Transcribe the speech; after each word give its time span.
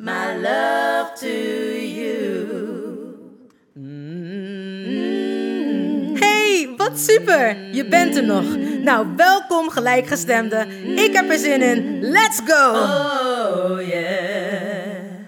my 0.00 0.34
love 0.40 1.12
to 1.14 1.28
you. 1.28 2.18
Hey, 6.18 6.74
wat 6.76 6.98
super! 6.98 7.74
Je 7.74 7.88
bent 7.88 8.16
er 8.16 8.24
nog. 8.24 8.56
Nou, 8.84 9.16
welkom 9.16 9.70
gelijkgestemde. 9.70 10.66
Ik 10.94 11.12
heb 11.12 11.30
er 11.30 11.38
zin 11.38 11.62
in. 11.62 12.00
Let's 12.00 12.40
go! 12.44 12.70
Oh 12.70 13.80
yeah. 13.86 15.24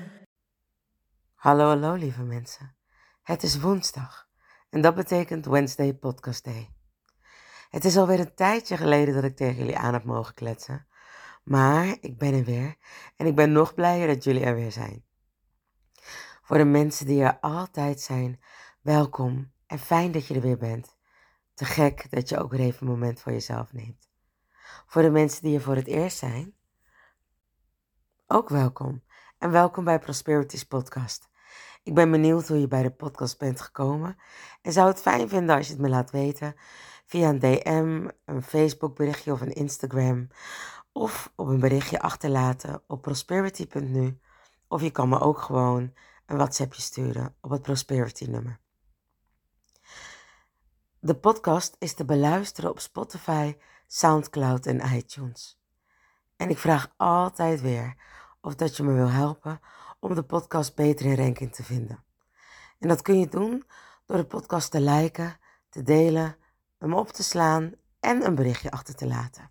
Hallo, 1.34 1.67
hallo 1.67 1.95
lieve 1.95 2.23
mensen. 2.23 2.77
Het 3.23 3.42
is 3.42 3.61
woensdag 3.61 4.27
en 4.70 4.81
dat 4.81 4.95
betekent 4.95 5.47
Wednesday 5.47 5.95
Podcast 5.95 6.45
Day. 6.45 6.70
Het 7.70 7.84
is 7.84 7.97
alweer 7.97 8.20
een 8.20 8.34
tijdje 8.34 8.77
geleden 8.77 9.14
dat 9.14 9.25
ik 9.25 9.36
tegen 9.36 9.57
jullie 9.57 9.79
aan 9.79 9.92
heb 9.92 10.05
mogen 10.05 10.34
kletsen, 10.34 10.86
maar 11.43 11.97
ik 12.01 12.19
ben 12.19 12.35
er 12.35 12.45
weer 12.45 12.77
en 13.17 13.27
ik 13.27 13.35
ben 13.35 13.53
nog 13.53 13.75
blijer 13.75 14.07
dat 14.07 14.25
jullie 14.25 14.45
er 14.45 14.55
weer 14.55 14.73
zijn. 14.73 15.05
Voor 16.43 16.59
de 16.59 16.65
mensen 16.65 17.07
die 17.07 17.23
er 17.23 17.39
altijd 17.41 18.01
zijn, 18.01 18.41
welkom 18.81 19.53
en 19.67 19.79
fijn 19.79 20.13
dat 20.13 20.27
je 20.27 20.35
er 20.35 20.41
weer 20.41 20.59
bent. 20.59 20.97
Te 21.55 21.65
gek 21.65 22.11
dat 22.11 22.29
je 22.29 22.39
ook 22.39 22.51
weer 22.51 22.61
even 22.61 22.87
een 22.87 22.93
moment 22.93 23.20
voor 23.20 23.33
jezelf 23.33 23.73
neemt. 23.73 24.11
Voor 24.87 25.03
de 25.03 25.11
mensen 25.11 25.43
die 25.43 25.55
er 25.55 25.63
voor 25.63 25.77
het 25.77 25.87
eerst 25.87 26.19
zijn, 26.19 26.55
ook 28.27 28.48
welkom. 28.48 29.03
En 29.39 29.51
welkom 29.51 29.85
bij 29.85 29.98
Prosperities 29.98 30.65
Podcast. 30.65 31.31
Ik 31.83 31.95
ben 31.95 32.11
benieuwd 32.11 32.48
hoe 32.48 32.61
je 32.61 32.69
bij 32.69 32.83
de 32.83 32.91
podcast 32.91 33.39
bent 33.39 33.61
gekomen. 33.61 34.17
En 34.63 34.73
zou 34.73 34.89
het 34.89 35.01
fijn 35.01 35.29
vinden 35.29 35.57
als 35.57 35.67
je 35.67 35.73
het 35.73 35.83
me 35.83 35.89
laat 35.89 36.11
weten 36.11 36.55
via 37.07 37.29
een 37.29 37.39
DM, 37.39 38.09
een 38.25 38.43
Facebook 38.43 38.97
berichtje 38.97 39.33
of 39.33 39.41
een 39.41 39.53
Instagram. 39.53 40.29
Of 40.93 41.33
op 41.37 41.47
een 41.47 41.61
berichtje 41.61 42.01
achterlaten 42.01 42.83
op 42.87 43.03
prosperity.nu. 43.03 44.21
Of 44.69 44.83
je 44.83 44.91
kan 44.91 45.09
me 45.09 45.21
ook 45.21 45.41
gewoon 45.41 45.93
een 46.27 46.37
WhatsAppje 46.37 46.83
sturen 46.83 47.35
op 47.41 47.51
het 47.51 47.62
Prosperity 47.62 48.25
nummer. 48.25 48.61
De 50.98 51.17
podcast 51.17 51.77
is 51.79 51.95
te 51.95 52.05
beluisteren 52.05 52.70
op 52.70 52.81
Spotify, 52.81 53.57
SoundCloud 53.87 54.67
en 54.67 54.95
iTunes. 54.95 55.61
En 56.37 56.51
ik 56.51 56.58
vraag 56.58 56.92
altijd 56.97 57.61
weer 57.61 57.97
of 58.41 58.55
dat 58.55 58.77
je 58.77 58.83
me 58.83 58.92
wil 58.92 59.11
helpen 59.11 59.61
om 60.01 60.14
de 60.14 60.23
podcast 60.23 60.74
beter 60.74 61.07
in 61.07 61.17
ranking 61.17 61.55
te 61.55 61.63
vinden. 61.63 62.05
En 62.79 62.89
dat 62.89 63.03
kun 63.03 63.19
je 63.19 63.29
doen 63.29 63.64
door 64.07 64.17
de 64.17 64.24
podcast 64.24 64.70
te 64.70 64.80
liken, 64.80 65.36
te 65.69 65.83
delen, 65.83 66.36
hem 66.79 66.95
op 66.95 67.09
te 67.09 67.23
slaan 67.23 67.73
en 68.01 68.27
een 68.27 68.35
berichtje 68.35 68.70
achter 68.70 68.95
te 68.95 69.07
laten. 69.07 69.51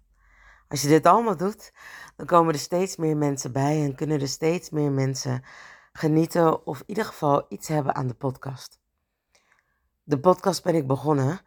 Als 0.72 0.82
je 0.82 0.88
dit 0.88 1.06
allemaal 1.06 1.38
doet, 1.38 1.74
dan 2.16 2.26
komen 2.26 2.54
er 2.54 2.60
steeds 2.60 2.96
meer 2.96 3.18
mensen 3.18 3.52
bij 3.52 3.84
en 3.84 3.96
kunnen 3.96 4.22
er 4.22 4.28
steeds 4.28 4.70
meer 4.70 4.92
mensen 4.92 5.44
genieten 5.92 6.66
of 6.66 6.80
in 6.80 6.86
ieder 6.88 7.06
geval 7.06 7.46
iets 7.50 7.68
hebben 7.68 7.96
aan 7.96 8.08
de 8.08 8.14
podcast. 8.14 8.80
De 10.04 10.20
podcast 10.20 10.64
ben 10.64 10.76
ik 10.76 10.88
begonnen 10.88 11.42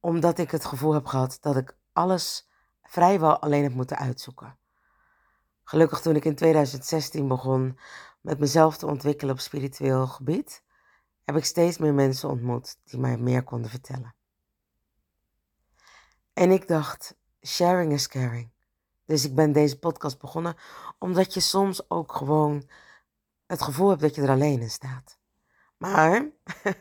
omdat 0.00 0.38
ik 0.38 0.50
het 0.50 0.64
gevoel 0.64 0.92
heb 0.92 1.06
gehad 1.06 1.38
dat 1.40 1.56
ik 1.56 1.76
alles 1.92 2.48
vrijwel 2.82 3.38
alleen 3.38 3.62
heb 3.62 3.74
moeten 3.74 3.98
uitzoeken. 3.98 4.58
Gelukkig 5.64 6.00
toen 6.00 6.16
ik 6.16 6.24
in 6.24 6.34
2016 6.34 7.28
begon 7.28 7.78
met 8.20 8.38
mezelf 8.38 8.76
te 8.76 8.86
ontwikkelen 8.86 9.34
op 9.34 9.40
spiritueel 9.40 10.06
gebied, 10.06 10.62
heb 11.24 11.36
ik 11.36 11.44
steeds 11.44 11.78
meer 11.78 11.94
mensen 11.94 12.28
ontmoet 12.28 12.78
die 12.84 13.00
mij 13.00 13.16
meer 13.16 13.42
konden 13.42 13.70
vertellen. 13.70 14.14
En 16.32 16.50
ik 16.50 16.68
dacht, 16.68 17.16
sharing 17.42 17.92
is 17.92 18.08
caring. 18.08 18.51
Dus 19.12 19.24
ik 19.24 19.34
ben 19.34 19.52
deze 19.52 19.78
podcast 19.78 20.18
begonnen 20.18 20.56
omdat 20.98 21.34
je 21.34 21.40
soms 21.40 21.90
ook 21.90 22.12
gewoon 22.14 22.68
het 23.46 23.62
gevoel 23.62 23.88
hebt 23.88 24.00
dat 24.00 24.14
je 24.14 24.22
er 24.22 24.30
alleen 24.30 24.60
in 24.60 24.70
staat. 24.70 25.18
Maar 25.76 26.26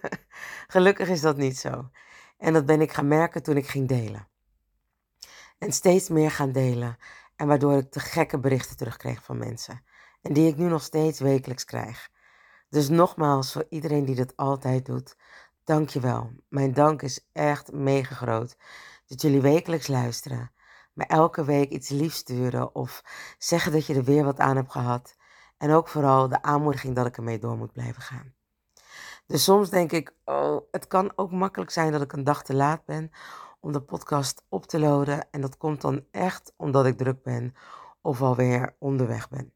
gelukkig 0.68 1.10
is 1.10 1.22
dat 1.22 1.38
niet 1.38 1.58
zo. 1.58 1.90
En 2.38 2.54
dat 2.54 2.66
ben 2.66 2.82
ik 2.82 2.92
gaan 2.92 3.08
merken 3.08 3.44
toen 3.44 3.58
ik 3.58 3.68
ging 3.68 3.88
delen. 3.88 4.28
En 5.58 5.72
steeds 5.72 6.10
meer 6.10 6.32
gaan 6.32 6.52
delen. 6.52 6.98
En 7.36 7.48
waardoor 7.48 7.78
ik 7.78 7.92
de 7.92 8.00
gekke 8.00 8.40
berichten 8.40 8.78
terugkreeg 8.78 9.24
van 9.24 9.38
mensen. 9.38 9.84
En 10.22 10.34
die 10.34 10.48
ik 10.48 10.58
nu 10.58 10.68
nog 10.68 10.84
steeds 10.84 11.20
wekelijks 11.20 11.66
krijg. 11.66 12.10
Dus 12.70 12.90
nogmaals, 12.90 13.52
voor 13.52 13.66
iedereen 13.70 14.06
die 14.06 14.16
dat 14.16 14.36
altijd 14.36 14.86
doet, 14.86 15.16
dank 15.64 15.90
je 15.90 16.00
wel. 16.00 16.32
Mijn 16.50 16.74
dank 16.74 17.02
is 17.02 17.28
echt 17.32 17.72
mega 17.72 18.16
groot. 18.16 18.58
Dat 19.08 19.22
jullie 19.22 19.42
wekelijks 19.42 19.88
luisteren. 19.88 20.52
Me 20.94 21.04
elke 21.04 21.44
week 21.44 21.70
iets 21.70 21.90
liefs 21.90 22.18
sturen. 22.18 22.76
Of 22.76 23.04
zeggen 23.38 23.72
dat 23.72 23.86
je 23.86 23.96
er 23.96 24.04
weer 24.04 24.24
wat 24.24 24.40
aan 24.40 24.56
hebt 24.56 24.72
gehad. 24.72 25.16
En 25.58 25.72
ook 25.72 25.88
vooral 25.88 26.28
de 26.28 26.42
aanmoediging 26.42 26.96
dat 26.96 27.06
ik 27.06 27.18
ermee 27.18 27.40
door 27.40 27.58
moet 27.58 27.72
blijven 27.72 28.02
gaan. 28.02 28.34
Dus 29.26 29.44
soms 29.44 29.70
denk 29.70 29.92
ik, 29.92 30.14
oh, 30.26 30.62
het 30.72 30.88
kan 30.88 31.12
ook 31.16 31.32
makkelijk 31.32 31.72
zijn 31.72 31.92
dat 31.92 32.02
ik 32.02 32.14
een 32.14 32.24
dag 32.24 32.44
te 32.44 32.54
laat 32.54 32.86
ben 32.86 33.12
om 33.60 33.72
de 33.72 33.82
podcast 33.82 34.46
op 34.50 34.66
te 34.66 34.80
laden. 34.80 35.28
En 35.32 35.42
dat 35.42 35.58
komt 35.58 35.82
dan 35.82 36.06
echt 36.12 36.54
omdat 36.58 36.86
ik 36.86 36.98
druk 36.98 37.24
ben 37.24 37.56
of 38.02 38.22
alweer 38.22 38.76
onderweg 38.80 39.30
ben. 39.30 39.54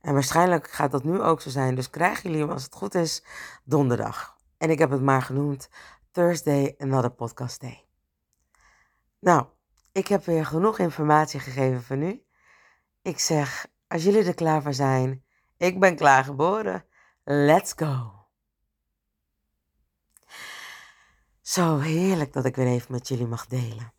En 0.00 0.12
waarschijnlijk 0.12 0.70
gaat 0.70 0.90
dat 0.90 1.04
nu 1.04 1.20
ook 1.20 1.40
zo 1.40 1.50
zijn. 1.50 1.74
Dus 1.74 1.90
krijgen 1.90 2.22
jullie 2.22 2.40
hem 2.40 2.50
als 2.50 2.62
het 2.62 2.74
goed 2.74 2.94
is 2.94 3.24
donderdag. 3.64 4.36
En 4.58 4.70
ik 4.70 4.78
heb 4.78 4.90
het 4.90 5.02
maar 5.02 5.22
genoemd 5.22 5.68
Thursday 6.10 6.74
Another 6.78 7.10
Podcast 7.10 7.60
Day. 7.60 7.86
Nou, 9.18 9.46
ik 9.96 10.08
heb 10.08 10.24
weer 10.24 10.46
genoeg 10.46 10.78
informatie 10.78 11.40
gegeven 11.40 11.82
voor 11.82 11.96
nu. 11.96 12.22
Ik 13.02 13.18
zeg, 13.18 13.66
als 13.88 14.04
jullie 14.04 14.24
er 14.24 14.34
klaar 14.34 14.62
voor 14.62 14.74
zijn, 14.74 15.24
ik 15.56 15.80
ben 15.80 15.96
klaar 15.96 16.24
geboren. 16.24 16.84
Let's 17.24 17.72
go. 17.76 18.12
Zo 21.40 21.78
heerlijk 21.78 22.32
dat 22.32 22.44
ik 22.44 22.56
weer 22.56 22.66
even 22.66 22.92
met 22.92 23.08
jullie 23.08 23.26
mag 23.26 23.46
delen. 23.46 23.92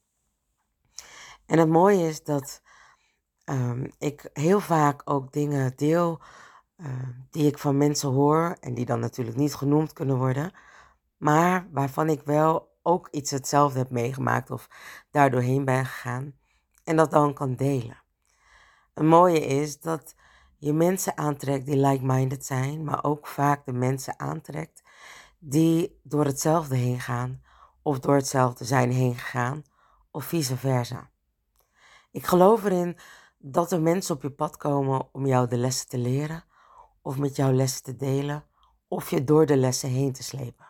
En 1.46 1.60
het 1.60 1.70
mooie 1.70 2.08
is 2.08 2.24
dat 2.24 2.62
um, 3.46 3.92
ik 3.98 4.30
heel 4.34 4.60
vaak 4.60 5.02
ook 5.06 5.32
dingen 5.32 5.74
deel 5.76 6.22
uh, 6.78 6.88
die 7.30 7.48
ik 7.48 7.58
van 7.58 7.78
mensen 7.78 8.10
hoor 8.10 8.58
en 8.60 8.74
die 8.74 8.86
dan 8.86 9.00
natuurlijk 9.00 9.38
niet 9.38 9.56
genoemd 9.56 9.94
kunnen 9.94 10.18
worden, 10.18 10.52
maar 11.18 11.68
waarvan 11.72 12.10
ik 12.10 12.22
wel 12.24 12.77
ook 12.88 13.08
iets 13.12 13.32
hetzelfde 13.32 13.80
heb 13.80 13.90
meegemaakt 13.90 14.52
of 14.52 14.68
daardoorheen 15.12 15.66
ben 15.66 15.86
gegaan 15.86 16.34
en 16.84 16.96
dat 16.96 17.12
dan 17.12 17.34
kan 17.34 17.56
delen. 17.56 18.04
Het 18.94 19.06
mooie 19.06 19.46
is 19.46 19.80
dat 19.80 20.16
je 20.58 20.74
mensen 20.74 21.18
aantrekt 21.18 21.66
die 21.66 21.78
like-minded 21.78 22.46
zijn, 22.46 22.84
maar 22.84 23.04
ook 23.04 23.28
vaak 23.28 23.66
de 23.66 23.74
mensen 23.74 24.20
aantrekt 24.20 24.84
die 25.40 26.00
door 26.04 26.26
hetzelfde 26.26 26.76
heen 26.76 27.00
gaan 27.00 27.42
of 27.82 28.00
door 28.00 28.16
hetzelfde 28.16 28.66
zijn 28.66 28.92
heen 28.92 29.16
gegaan 29.16 29.64
of 30.12 30.26
vice 30.26 30.58
versa. 30.58 31.10
Ik 32.12 32.26
geloof 32.26 32.64
erin 32.64 32.98
dat 33.38 33.72
er 33.72 33.82
mensen 33.82 34.16
op 34.16 34.22
je 34.22 34.32
pad 34.32 34.58
komen 34.58 35.10
om 35.12 35.26
jou 35.26 35.48
de 35.48 35.58
lessen 35.58 35.88
te 35.88 35.98
leren 35.98 36.44
of 37.02 37.18
met 37.18 37.36
jou 37.36 37.54
lessen 37.54 37.84
te 37.84 37.96
delen 37.96 38.44
of 38.88 39.10
je 39.10 39.24
door 39.24 39.46
de 39.46 39.58
lessen 39.58 39.90
heen 39.90 40.14
te 40.14 40.24
slepen. 40.24 40.67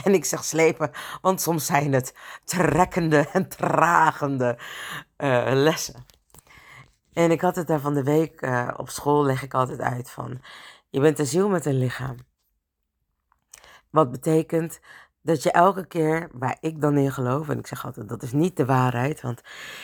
En 0.04 0.14
ik 0.14 0.24
zeg 0.24 0.44
slepen, 0.44 0.90
want 1.20 1.40
soms 1.40 1.66
zijn 1.66 1.92
het 1.92 2.14
trekkende 2.44 3.28
en 3.32 3.48
tragende 3.48 4.58
uh, 5.18 5.50
lessen. 5.52 6.04
En 7.12 7.30
ik 7.30 7.40
had 7.40 7.56
het 7.56 7.66
daar 7.66 7.80
van 7.80 7.94
de 7.94 8.02
week 8.02 8.42
uh, 8.42 8.68
op 8.76 8.88
school, 8.88 9.24
leg 9.24 9.42
ik 9.42 9.54
altijd 9.54 9.80
uit 9.80 10.10
van, 10.10 10.40
je 10.90 11.00
bent 11.00 11.18
een 11.18 11.26
ziel 11.26 11.48
met 11.48 11.66
een 11.66 11.78
lichaam. 11.78 12.16
Wat 13.90 14.10
betekent 14.10 14.80
dat 15.22 15.42
je 15.42 15.50
elke 15.50 15.86
keer 15.86 16.28
waar 16.32 16.56
ik 16.60 16.80
dan 16.80 16.96
in 16.96 17.12
geloof, 17.12 17.48
en 17.48 17.58
ik 17.58 17.66
zeg 17.66 17.84
altijd 17.84 18.08
dat 18.08 18.22
is 18.22 18.32
niet 18.32 18.56
de 18.56 18.64
waarheid, 18.64 19.20
want 19.20 19.40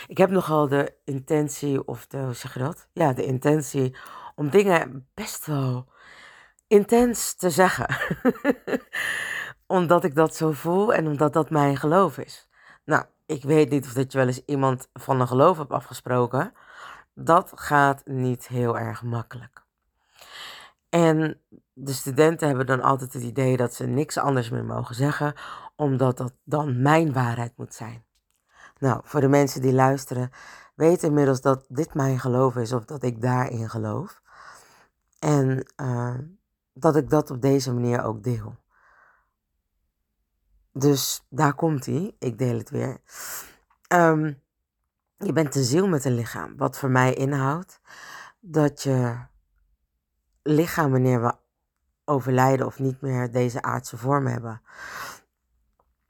ik 0.06 0.18
heb 0.18 0.30
nogal 0.30 0.68
de 0.68 0.94
intentie, 1.04 1.86
of 1.86 2.06
de, 2.06 2.18
hoe 2.18 2.34
zeg 2.34 2.54
je 2.54 2.60
dat? 2.60 2.88
Ja, 2.92 3.12
de 3.12 3.24
intentie 3.24 3.96
om 4.34 4.50
dingen 4.50 5.08
best 5.14 5.46
wel 5.46 5.86
intens 6.66 7.34
te 7.34 7.50
zeggen. 7.50 7.86
omdat 9.66 10.04
ik 10.04 10.14
dat 10.14 10.36
zo 10.36 10.52
voel 10.52 10.94
en 10.94 11.06
omdat 11.06 11.32
dat 11.32 11.50
mijn 11.50 11.76
geloof 11.76 12.18
is. 12.18 12.48
Nou, 12.84 13.04
ik 13.26 13.42
weet 13.42 13.70
niet 13.70 13.84
of 13.84 13.92
dat 13.92 14.12
je 14.12 14.18
wel 14.18 14.26
eens 14.26 14.44
iemand 14.44 14.88
van 14.92 15.20
een 15.20 15.28
geloof 15.28 15.58
hebt 15.58 15.70
afgesproken. 15.72 16.52
Dat 17.14 17.52
gaat 17.54 18.02
niet 18.04 18.48
heel 18.48 18.78
erg 18.78 19.02
makkelijk. 19.02 19.64
En 20.88 21.40
de 21.72 21.92
studenten 21.92 22.48
hebben 22.48 22.66
dan 22.66 22.82
altijd 22.82 23.12
het 23.12 23.22
idee 23.22 23.56
dat 23.56 23.74
ze 23.74 23.86
niks 23.86 24.18
anders 24.18 24.50
meer 24.50 24.64
mogen 24.64 24.94
zeggen, 24.94 25.34
omdat 25.76 26.16
dat 26.16 26.32
dan 26.44 26.82
mijn 26.82 27.12
waarheid 27.12 27.52
moet 27.56 27.74
zijn. 27.74 28.04
Nou, 28.78 29.00
voor 29.04 29.20
de 29.20 29.28
mensen 29.28 29.60
die 29.60 29.72
luisteren, 29.72 30.30
weten 30.74 31.08
inmiddels 31.08 31.40
dat 31.40 31.64
dit 31.68 31.94
mijn 31.94 32.18
geloof 32.18 32.56
is 32.56 32.72
of 32.72 32.84
dat 32.84 33.02
ik 33.02 33.20
daarin 33.20 33.70
geloof. 33.70 34.22
En 35.18 35.66
uh, 35.80 36.14
dat 36.72 36.96
ik 36.96 37.10
dat 37.10 37.30
op 37.30 37.42
deze 37.42 37.72
manier 37.72 38.04
ook 38.04 38.22
deel. 38.22 38.54
Dus 40.78 41.26
daar 41.28 41.54
komt 41.54 41.86
hij. 41.86 42.14
Ik 42.18 42.38
deel 42.38 42.58
het 42.58 42.70
weer. 42.70 43.00
Um, 43.88 44.42
je 45.16 45.32
bent 45.32 45.54
een 45.54 45.64
ziel 45.64 45.88
met 45.88 46.04
een 46.04 46.14
lichaam. 46.14 46.56
Wat 46.56 46.78
voor 46.78 46.90
mij 46.90 47.14
inhoudt 47.14 47.80
dat 48.40 48.82
je 48.82 49.16
lichaam, 50.42 50.90
wanneer 50.90 51.22
we 51.22 51.34
overlijden 52.04 52.66
of 52.66 52.78
niet 52.78 53.00
meer 53.00 53.30
deze 53.30 53.62
aardse 53.62 53.96
vorm 53.96 54.26
hebben, 54.26 54.62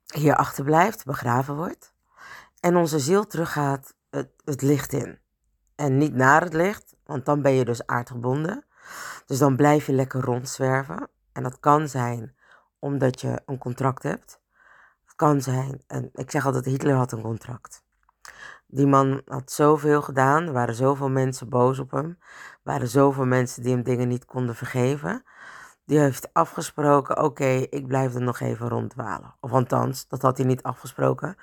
hier 0.07 0.37
achterblijft, 0.37 1.05
begraven 1.05 1.57
wordt. 1.57 1.95
En 2.61 2.77
onze 2.77 2.99
ziel 2.99 3.27
teruggaat 3.27 3.95
het, 4.11 4.31
het 4.45 4.63
licht 4.63 4.93
in. 4.93 5.19
En 5.75 5.99
niet 5.99 6.15
naar 6.15 6.43
het 6.43 6.53
licht, 6.53 6.97
want 7.05 7.25
dan 7.25 7.43
ben 7.43 7.53
je 7.53 7.65
dus 7.65 7.87
aardgebonden. 7.87 8.65
Dus 9.27 9.39
dan 9.39 9.57
blijf 9.57 9.87
je 9.87 9.93
lekker 9.93 10.21
rondzwerven. 10.21 11.09
En 11.33 11.43
dat 11.43 11.61
kan 11.61 11.89
zijn 11.89 12.37
omdat 12.79 13.21
je 13.21 13.43
een 13.47 13.59
contract 13.59 14.03
hebt. 14.03 14.45
Kan 15.17 15.41
zijn, 15.41 15.83
en 15.87 16.11
ik 16.15 16.31
zeg 16.31 16.47
altijd, 16.47 16.65
Hitler 16.65 16.95
had 16.95 17.13
een 17.13 17.23
contract. 17.23 17.85
Die 18.67 18.87
man 18.87 19.23
had 19.27 19.53
zoveel 19.53 20.03
gedaan. 20.03 20.47
Er 20.47 20.53
waren 20.53 20.75
zoveel 20.75 21.09
mensen 21.09 21.49
boos 21.49 21.79
op 21.79 21.91
hem. 21.91 22.19
Er 22.21 22.59
waren 22.63 22.89
zoveel 22.89 23.27
mensen 23.27 23.63
die 23.63 23.73
hem 23.73 23.83
dingen 23.83 24.09
niet 24.09 24.25
konden 24.25 24.55
vergeven. 24.55 25.25
Die 25.85 25.99
heeft 25.99 26.33
afgesproken: 26.33 27.23
oké, 27.23 27.47
ik 27.71 27.87
blijf 27.87 28.15
er 28.15 28.23
nog 28.23 28.41
even 28.41 28.69
ronddwalen. 28.69 29.35
Of 29.41 29.53
althans, 29.53 30.09
dat 30.09 30.23
had 30.23 30.37
hij 30.37 30.47
niet 30.47 30.63
afgesproken. 30.63 31.37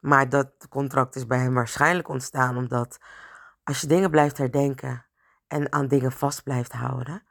Maar 0.00 0.28
dat 0.28 0.50
contract 0.68 1.16
is 1.16 1.26
bij 1.26 1.38
hem 1.38 1.54
waarschijnlijk 1.54 2.08
ontstaan 2.08 2.56
omdat 2.56 2.98
als 3.64 3.80
je 3.80 3.86
dingen 3.86 4.10
blijft 4.10 4.38
herdenken 4.38 5.04
en 5.46 5.72
aan 5.72 5.88
dingen 5.88 6.12
vast 6.12 6.42
blijft 6.42 6.72
houden, 6.72 7.22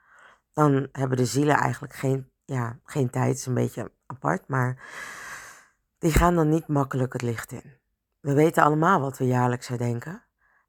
dan 0.53 0.87
hebben 0.91 1.17
de 1.17 1.25
zielen 1.25 1.55
eigenlijk 1.55 1.93
geen, 1.93 2.31
ja, 2.45 2.79
geen 2.83 3.09
tijd. 3.09 3.35
Is 3.35 3.45
een 3.45 3.53
beetje 3.53 3.91
apart, 4.05 4.47
maar 4.47 4.77
die 5.97 6.11
gaan 6.11 6.35
dan 6.35 6.49
niet 6.49 6.67
makkelijk 6.67 7.13
het 7.13 7.21
licht 7.21 7.51
in. 7.51 7.79
We 8.19 8.33
weten 8.33 8.63
allemaal 8.63 8.99
wat 8.99 9.17
we 9.17 9.25
jaarlijks 9.25 9.67
herdenken. 9.67 10.23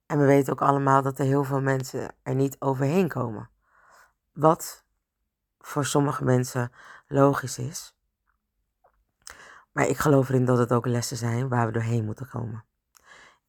En 0.07 0.19
we 0.19 0.25
weten 0.25 0.53
ook 0.53 0.63
allemaal 0.63 1.03
dat 1.03 1.19
er 1.19 1.25
heel 1.25 1.45
veel 1.45 1.61
mensen 1.61 2.15
er 2.23 2.35
niet 2.35 2.57
overheen 2.59 3.09
komen. 3.09 3.51
Wat 4.33 4.85
voor 5.59 5.85
sommige 5.85 6.25
mensen 6.25 6.73
logisch 7.07 7.59
is. 7.59 7.97
Maar 9.73 9.87
ik 9.87 9.99
geloof 9.99 10.29
erin 10.29 10.45
dat 10.45 10.59
het 10.59 10.73
ook 10.73 10.87
lessen 10.87 11.17
zijn 11.17 11.49
waar 11.49 11.67
we 11.67 11.73
doorheen 11.73 12.05
moeten 12.05 12.29
komen. 12.29 12.65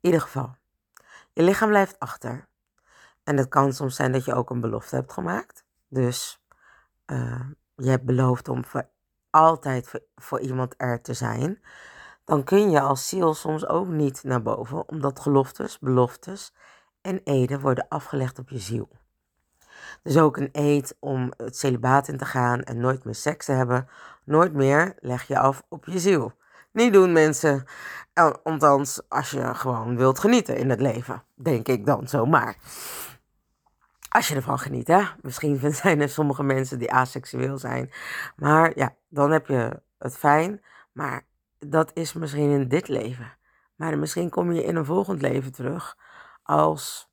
In 0.01 0.09
ieder 0.09 0.21
geval, 0.21 0.55
je 1.33 1.43
lichaam 1.43 1.69
blijft 1.69 1.99
achter. 1.99 2.47
En 3.23 3.37
het 3.37 3.47
kan 3.47 3.73
soms 3.73 3.95
zijn 3.95 4.11
dat 4.11 4.25
je 4.25 4.33
ook 4.33 4.49
een 4.49 4.61
belofte 4.61 4.95
hebt 4.95 5.13
gemaakt. 5.13 5.65
Dus 5.87 6.43
uh, 7.05 7.49
je 7.75 7.89
hebt 7.89 8.05
beloofd 8.05 8.47
om 8.47 8.63
altijd 9.29 10.01
voor, 10.15 10.39
iemand 10.39 10.73
er 10.77 11.01
te 11.01 11.13
zijn. 11.13 11.61
Dan 12.25 12.43
kun 12.43 12.69
je 12.69 12.81
als 12.81 13.07
ziel 13.07 13.33
soms 13.33 13.67
ook 13.67 13.87
niet 13.87 14.23
naar 14.23 14.41
boven, 14.41 14.89
omdat 14.89 15.19
geloftes, 15.19 15.79
beloftes 15.79 16.53
en 17.01 17.21
eden 17.23 17.59
worden 17.59 17.87
afgelegd 17.87 18.39
op 18.39 18.49
je 18.49 18.59
ziel. 18.59 18.89
Dus 20.03 20.17
ook 20.17 20.37
een 20.37 20.49
eed 20.51 20.95
om 20.99 21.31
het 21.37 21.57
celibaat 21.57 22.07
in 22.07 22.17
te 22.17 22.25
gaan 22.25 22.61
en 22.61 22.79
nooit 22.79 23.03
meer 23.03 23.15
seks 23.15 23.45
te 23.45 23.51
hebben. 23.51 23.87
Nooit 24.23 24.53
meer 24.53 24.95
leg 24.99 25.27
je 25.27 25.39
af 25.39 25.63
op 25.69 25.85
je 25.85 25.99
ziel. 25.99 26.33
Niet 26.71 26.93
doen 26.93 27.11
mensen. 27.11 27.65
Althans, 28.43 29.01
als 29.07 29.31
je 29.31 29.55
gewoon 29.55 29.97
wilt 29.97 30.19
genieten 30.19 30.57
in 30.57 30.69
het 30.69 30.81
leven. 30.81 31.23
Denk 31.35 31.67
ik 31.67 31.85
dan 31.85 32.07
zomaar. 32.07 32.57
Als 34.09 34.27
je 34.27 34.35
ervan 34.35 34.59
geniet, 34.59 34.87
hè. 34.87 35.03
Misschien 35.21 35.73
zijn 35.73 36.01
er 36.01 36.09
sommige 36.09 36.43
mensen 36.43 36.79
die 36.79 36.91
asexueel 36.91 37.57
zijn. 37.57 37.91
Maar 38.35 38.71
ja, 38.75 38.95
dan 39.09 39.31
heb 39.31 39.47
je 39.47 39.81
het 39.97 40.17
fijn. 40.17 40.63
Maar 40.91 41.25
dat 41.59 41.91
is 41.93 42.13
misschien 42.13 42.51
in 42.51 42.67
dit 42.67 42.87
leven. 42.87 43.37
Maar 43.75 43.97
misschien 43.97 44.29
kom 44.29 44.51
je 44.51 44.63
in 44.63 44.75
een 44.75 44.85
volgend 44.85 45.21
leven 45.21 45.51
terug 45.51 45.97
als 46.43 47.09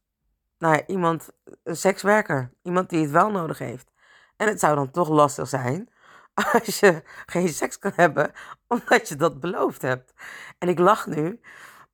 nou 0.58 0.74
ja, 0.74 0.86
iemand, 0.86 1.30
een 1.62 1.76
sekswerker. 1.76 2.50
Iemand 2.62 2.90
die 2.90 3.02
het 3.02 3.10
wel 3.10 3.30
nodig 3.30 3.58
heeft. 3.58 3.90
En 4.36 4.48
het 4.48 4.60
zou 4.60 4.74
dan 4.74 4.90
toch 4.90 5.08
lastig 5.08 5.48
zijn 5.48 5.88
als 6.52 6.80
je 6.80 7.02
geen 7.26 7.48
seks 7.48 7.78
kan 7.78 7.92
hebben, 7.94 8.32
omdat 8.66 9.08
je 9.08 9.16
dat 9.16 9.40
beloofd 9.40 9.82
hebt. 9.82 10.14
En 10.58 10.68
ik 10.68 10.78
lach 10.78 11.06
nu, 11.06 11.40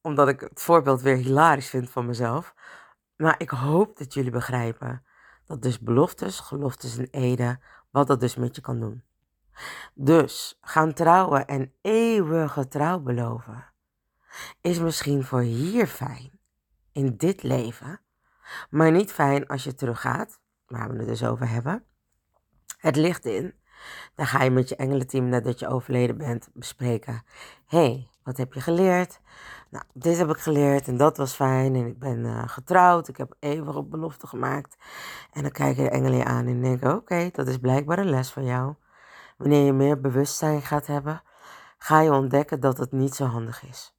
omdat 0.00 0.28
ik 0.28 0.40
het 0.40 0.62
voorbeeld 0.62 1.02
weer 1.02 1.16
hilarisch 1.16 1.68
vind 1.68 1.90
van 1.90 2.06
mezelf. 2.06 2.54
Maar 3.22 3.34
ik 3.38 3.50
hoop 3.50 3.98
dat 3.98 4.14
jullie 4.14 4.30
begrijpen 4.30 5.04
dat 5.46 5.62
dus 5.62 5.78
beloftes, 5.78 6.40
geloftes 6.40 6.96
en 6.96 7.08
eden, 7.10 7.60
wat 7.90 8.06
dat 8.06 8.20
dus 8.20 8.36
met 8.36 8.56
je 8.56 8.62
kan 8.62 8.80
doen. 8.80 9.02
Dus 9.94 10.58
gaan 10.60 10.92
trouwen 10.92 11.46
en 11.46 11.72
eeuwige 11.80 12.68
trouw 12.68 12.98
beloven 12.98 13.64
is 14.60 14.78
misschien 14.78 15.24
voor 15.24 15.40
hier 15.40 15.86
fijn, 15.86 16.40
in 16.92 17.16
dit 17.16 17.42
leven, 17.42 18.00
maar 18.70 18.90
niet 18.90 19.12
fijn 19.12 19.46
als 19.46 19.64
je 19.64 19.74
teruggaat, 19.74 20.40
waar 20.66 20.90
we 20.90 20.98
het 20.98 21.06
dus 21.06 21.24
over 21.24 21.48
hebben. 21.48 21.84
Het 22.76 22.96
licht 22.96 23.24
in. 23.24 23.54
Dan 24.14 24.26
ga 24.26 24.42
je 24.42 24.50
met 24.50 24.68
je 24.68 24.76
engelenteam 24.76 25.28
nadat 25.28 25.58
je 25.58 25.68
overleden 25.68 26.16
bent 26.16 26.48
bespreken. 26.52 27.24
hey, 27.66 28.08
wat 28.22 28.36
heb 28.36 28.52
je 28.52 28.60
geleerd? 28.60 29.20
Nou, 29.72 29.84
dit 29.92 30.18
heb 30.18 30.28
ik 30.28 30.38
geleerd 30.38 30.88
en 30.88 30.96
dat 30.96 31.16
was 31.16 31.34
fijn. 31.34 31.74
En 31.74 31.86
ik 31.86 31.98
ben 31.98 32.18
uh, 32.18 32.42
getrouwd. 32.46 33.08
Ik 33.08 33.16
heb 33.16 33.34
eeuwige 33.38 33.82
belofte 33.82 34.26
gemaakt. 34.26 34.76
En 35.32 35.42
dan 35.42 35.50
kijken 35.50 35.84
de 35.84 35.90
engelen 35.90 36.18
je 36.18 36.24
aan 36.24 36.46
en 36.46 36.62
denken: 36.62 36.94
oké, 36.94 37.28
dat 37.32 37.46
is 37.46 37.58
blijkbaar 37.58 37.98
een 37.98 38.10
les 38.10 38.30
van 38.30 38.44
jou. 38.44 38.74
Wanneer 39.36 39.64
je 39.64 39.72
meer 39.72 40.00
bewustzijn 40.00 40.62
gaat 40.62 40.86
hebben, 40.86 41.22
ga 41.78 42.00
je 42.00 42.12
ontdekken 42.12 42.60
dat 42.60 42.78
het 42.78 42.92
niet 42.92 43.14
zo 43.14 43.24
handig 43.24 43.62
is. 43.68 43.96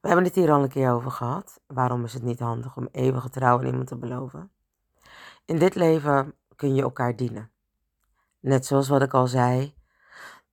We 0.00 0.08
hebben 0.08 0.24
het 0.24 0.34
hier 0.34 0.52
al 0.52 0.62
een 0.62 0.68
keer 0.68 0.92
over 0.92 1.10
gehad. 1.10 1.60
Waarom 1.66 2.04
is 2.04 2.14
het 2.14 2.22
niet 2.22 2.40
handig 2.40 2.76
om 2.76 2.88
eeuwige 2.92 3.30
trouw 3.30 3.58
aan 3.58 3.66
iemand 3.66 3.86
te 3.86 3.96
beloven? 3.96 4.50
In 5.44 5.58
dit 5.58 5.74
leven 5.74 6.34
kun 6.56 6.74
je 6.74 6.82
elkaar 6.82 7.16
dienen. 7.16 7.50
Net 8.40 8.66
zoals 8.66 8.88
wat 8.88 9.02
ik 9.02 9.14
al 9.14 9.26
zei, 9.26 9.74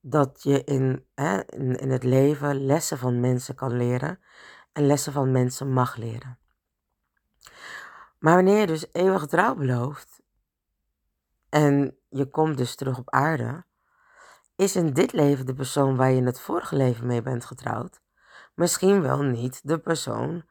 dat 0.08 0.44
je 0.44 0.64
in, 0.64 1.06
hè, 1.16 1.42
in, 1.46 1.76
in 1.76 1.90
het 1.90 2.04
leven 2.04 2.66
lessen 2.66 2.98
van 2.98 3.20
mensen 3.20 3.56
kan 3.56 3.78
leren 3.78 4.20
en 4.72 4.86
lessen 4.86 5.14
van 5.14 5.32
mensen 5.32 5.72
mag 5.72 5.96
leren. 5.96 6.40
Maar 8.20 8.36
wanneer 8.36 8.60
je 8.60 8.68
dus 8.68 8.88
eeuwige 8.92 9.28
trouw 9.28 9.56
belooft 9.56 10.22
en 11.50 11.98
je 12.10 12.30
komt 12.30 12.58
dus 12.58 12.76
terug 12.76 12.98
op 12.98 13.10
aarde, 13.10 13.66
is 14.56 14.76
in 14.76 14.94
dit 14.94 15.14
leven 15.14 15.46
de 15.46 15.54
persoon 15.54 15.96
waar 15.96 16.10
je 16.10 16.18
in 16.18 16.26
het 16.26 16.40
vorige 16.40 16.76
leven 16.76 17.06
mee 17.06 17.22
bent 17.22 17.46
getrouwd, 17.46 18.02
misschien 18.54 19.02
wel 19.02 19.22
niet 19.22 19.68
de 19.68 19.80
persoon 19.80 20.46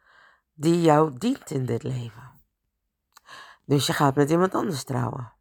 die 0.54 0.80
jou 0.80 1.18
dient 1.18 1.50
in 1.50 1.66
dit 1.66 1.82
leven. 1.82 2.30
Dus 3.64 3.86
je 3.86 3.92
gaat 3.92 4.14
met 4.14 4.30
iemand 4.30 4.54
anders 4.54 4.84
trouwen. 4.84 5.32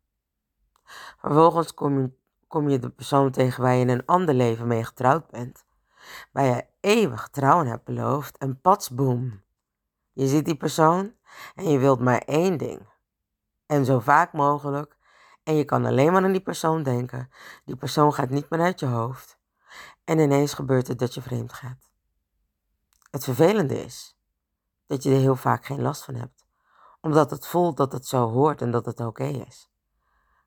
Vervolgens 1.18 1.74
kom 1.74 2.00
je, 2.02 2.12
kom 2.54 2.70
je 2.70 2.80
de 2.80 2.90
persoon 2.90 3.32
tegen 3.32 3.64
waar 3.64 3.74
je 3.74 3.80
in 3.80 3.90
een 3.90 4.06
ander 4.06 4.36
leven 4.36 4.68
mee 4.68 4.84
getrouwd 4.84 5.30
bent, 5.30 5.66
waar 6.32 6.46
je 6.46 6.66
eeuwig 6.80 7.28
trouwen 7.28 7.68
hebt 7.68 7.84
beloofd 7.84 8.38
en 8.38 8.62
patsboom. 8.62 9.42
Je 10.12 10.28
ziet 10.28 10.46
die 10.46 10.56
persoon 10.56 11.14
en 11.56 11.70
je 11.70 11.78
wilt 11.78 12.00
maar 12.00 12.18
één 12.18 12.58
ding. 12.58 12.88
En 13.66 13.86
zo 13.86 14.00
vaak 14.00 14.34
mogelijk. 14.34 14.98
En 15.44 15.56
je 15.56 15.66
kan 15.66 15.86
alleen 15.86 16.12
maar 16.12 16.24
aan 16.24 16.32
die 16.32 16.42
persoon 16.42 16.84
denken. 16.84 17.30
Die 17.66 17.76
persoon 17.76 18.14
gaat 18.14 18.30
niet 18.30 18.50
meer 18.50 18.62
uit 18.62 18.80
je 18.80 18.86
hoofd. 18.86 19.38
En 20.04 20.20
ineens 20.20 20.54
gebeurt 20.54 20.88
het 20.88 21.00
dat 21.00 21.14
je 21.14 21.22
vreemd 21.22 21.54
gaat. 21.54 21.90
Het 23.12 23.24
vervelende 23.24 23.84
is 23.84 24.18
dat 24.88 25.04
je 25.04 25.14
er 25.14 25.20
heel 25.20 25.36
vaak 25.36 25.66
geen 25.66 25.82
last 25.82 26.04
van 26.04 26.16
hebt, 26.16 26.46
omdat 27.02 27.32
het 27.32 27.48
voelt 27.48 27.78
dat 27.78 27.92
het 27.94 28.06
zo 28.06 28.30
hoort 28.30 28.62
en 28.62 28.72
dat 28.72 28.86
het 28.86 29.00
oké 29.00 29.26
is. 29.26 29.73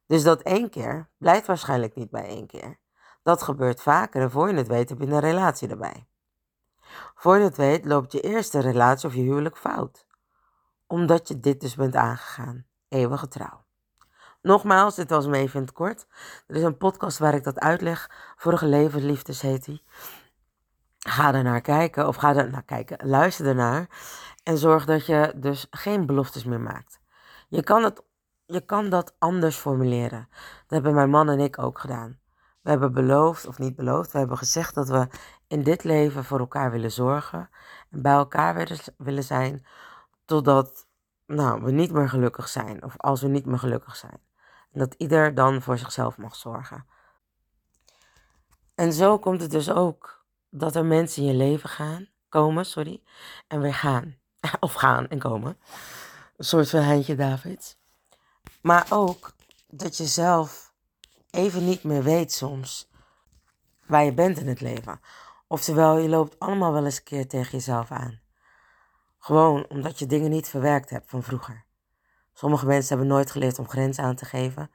Dus 0.07 0.23
dat 0.23 0.43
één 0.43 0.71
keer 0.71 1.09
blijft 1.19 1.47
waarschijnlijk 1.47 1.95
niet 1.95 2.11
bij 2.11 2.27
één 2.27 2.47
keer. 2.47 2.79
Dat 3.23 3.43
gebeurt 3.43 3.83
vaker 3.83 4.23
en 4.23 4.31
voor 4.31 4.49
je 4.49 4.57
het 4.57 4.69
weet 4.69 4.89
heb 4.89 5.01
je 5.01 5.07
een 5.07 5.21
relatie 5.21 5.69
erbij. 5.69 6.07
Voor 7.15 7.37
je 7.37 7.45
het 7.45 7.57
weet 7.57 7.85
loopt 7.85 8.13
je 8.13 8.21
eerste 8.21 8.61
relatie 8.61 9.09
of 9.09 9.15
je 9.15 9.21
huwelijk 9.21 9.57
fout. 9.57 10.07
Omdat 10.87 11.29
je 11.29 11.41
dit 11.41 11.61
dus 11.61 11.75
bent 11.75 11.95
aangegaan. 11.95 12.67
Eeuwige 12.89 13.29
trouw. 13.29 13.65
Nogmaals, 14.43 14.95
dit 14.95 15.11
was 15.11 15.27
me 15.27 15.37
even 15.37 15.61
in 15.61 15.67
het 15.67 15.75
kort. 15.75 16.07
Er 16.47 16.57
is 16.57 16.63
een 16.63 16.77
podcast 16.77 17.19
waar 17.19 17.35
ik 17.35 17.45
dat 17.45 17.59
uitleg. 17.59 18.11
Vorige 18.37 18.67
levensliefdes 18.67 19.41
heet 19.41 19.65
die. 19.65 19.83
Ga 20.99 21.35
er 21.35 21.43
naar 21.43 21.61
kijken 21.61 22.09
of 22.09 22.17
ga 22.17 22.35
er 22.35 22.51
naar 22.51 22.63
kijken. 22.63 23.09
Luister 23.09 23.47
ernaar. 23.47 23.89
En 24.43 24.59
zorg 24.59 24.85
dat 24.85 25.07
je 25.07 25.33
dus 25.37 25.67
geen 25.71 26.07
beloftes 26.07 26.45
meer 26.45 26.61
maakt. 26.61 27.01
Je 27.49 27.63
kan, 27.63 27.83
het, 27.83 28.03
je 28.47 28.61
kan 28.61 28.89
dat 28.89 29.15
anders 29.19 29.57
formuleren. 29.57 30.29
Dat 30.31 30.69
hebben 30.69 30.95
mijn 30.95 31.11
man 31.11 31.29
en 31.29 31.41
ik 31.41 31.59
ook 31.59 31.79
gedaan. 31.79 32.19
We 32.61 32.71
hebben 32.71 32.93
beloofd, 32.93 33.47
of 33.47 33.59
niet 33.59 33.77
beloofd, 33.77 34.13
we 34.13 34.19
hebben 34.19 34.39
gezegd 34.39 34.75
dat 34.75 34.89
we 34.89 35.09
in 35.47 35.63
dit 35.63 35.85
leven 35.85 36.25
voor 36.25 36.39
elkaar 36.39 36.71
willen 36.71 36.93
zorgen. 36.93 37.51
En 37.91 38.03
bij 38.03 38.13
elkaar 38.13 38.69
willen 38.97 39.25
zijn 39.25 39.67
totdat 40.25 40.87
nou, 41.27 41.63
we 41.63 41.71
niet 41.71 41.93
meer 41.93 42.09
gelukkig 42.09 42.49
zijn. 42.49 42.85
Of 42.85 42.95
als 42.97 43.21
we 43.21 43.29
niet 43.29 43.47
meer 43.47 43.59
gelukkig 43.59 43.97
zijn. 43.97 44.21
En 44.73 44.79
dat 44.79 44.95
ieder 44.95 45.35
dan 45.35 45.63
voor 45.63 45.79
zichzelf 45.79 46.17
mag 46.17 46.37
zorgen. 46.37 46.87
En 48.75 48.93
zo 48.93 49.19
komt 49.19 49.41
het 49.41 49.51
dus 49.51 49.71
ook 49.71 50.25
dat 50.51 50.75
er 50.75 50.85
mensen 50.85 51.23
in 51.23 51.29
je 51.29 51.35
leven 51.35 51.69
gaan, 51.69 52.09
komen, 52.29 52.67
sorry, 52.67 53.03
en 53.49 53.61
weer 53.61 53.75
gaan. 53.75 54.17
Of 54.61 54.73
gaan 54.73 55.09
en 55.09 55.19
komen. 55.19 55.59
Een 56.37 56.45
soort 56.45 56.71
van 56.71 56.81
Heintje 56.81 57.15
Davids. 57.15 57.77
Maar 58.67 58.87
ook 58.91 59.33
dat 59.69 59.97
je 59.97 60.07
zelf 60.07 60.73
even 61.31 61.65
niet 61.65 61.83
meer 61.83 62.03
weet 62.03 62.33
soms 62.33 62.91
waar 63.87 64.05
je 64.05 64.13
bent 64.13 64.39
in 64.39 64.47
het 64.47 64.61
leven. 64.61 65.01
Oftewel, 65.47 65.99
je 65.99 66.09
loopt 66.09 66.39
allemaal 66.39 66.73
wel 66.73 66.85
eens 66.85 66.97
een 66.97 67.03
keer 67.03 67.29
tegen 67.29 67.51
jezelf 67.51 67.91
aan. 67.91 68.21
Gewoon 69.19 69.67
omdat 69.69 69.99
je 69.99 70.07
dingen 70.07 70.31
niet 70.31 70.49
verwerkt 70.49 70.91
hebt 70.91 71.11
van 71.11 71.23
vroeger. 71.23 71.65
Sommige 72.33 72.67
mensen 72.67 72.89
hebben 72.89 73.15
nooit 73.15 73.31
geleerd 73.31 73.59
om 73.59 73.69
grenzen 73.69 74.05
aan 74.05 74.17
te 74.17 74.25
geven. 74.25 74.71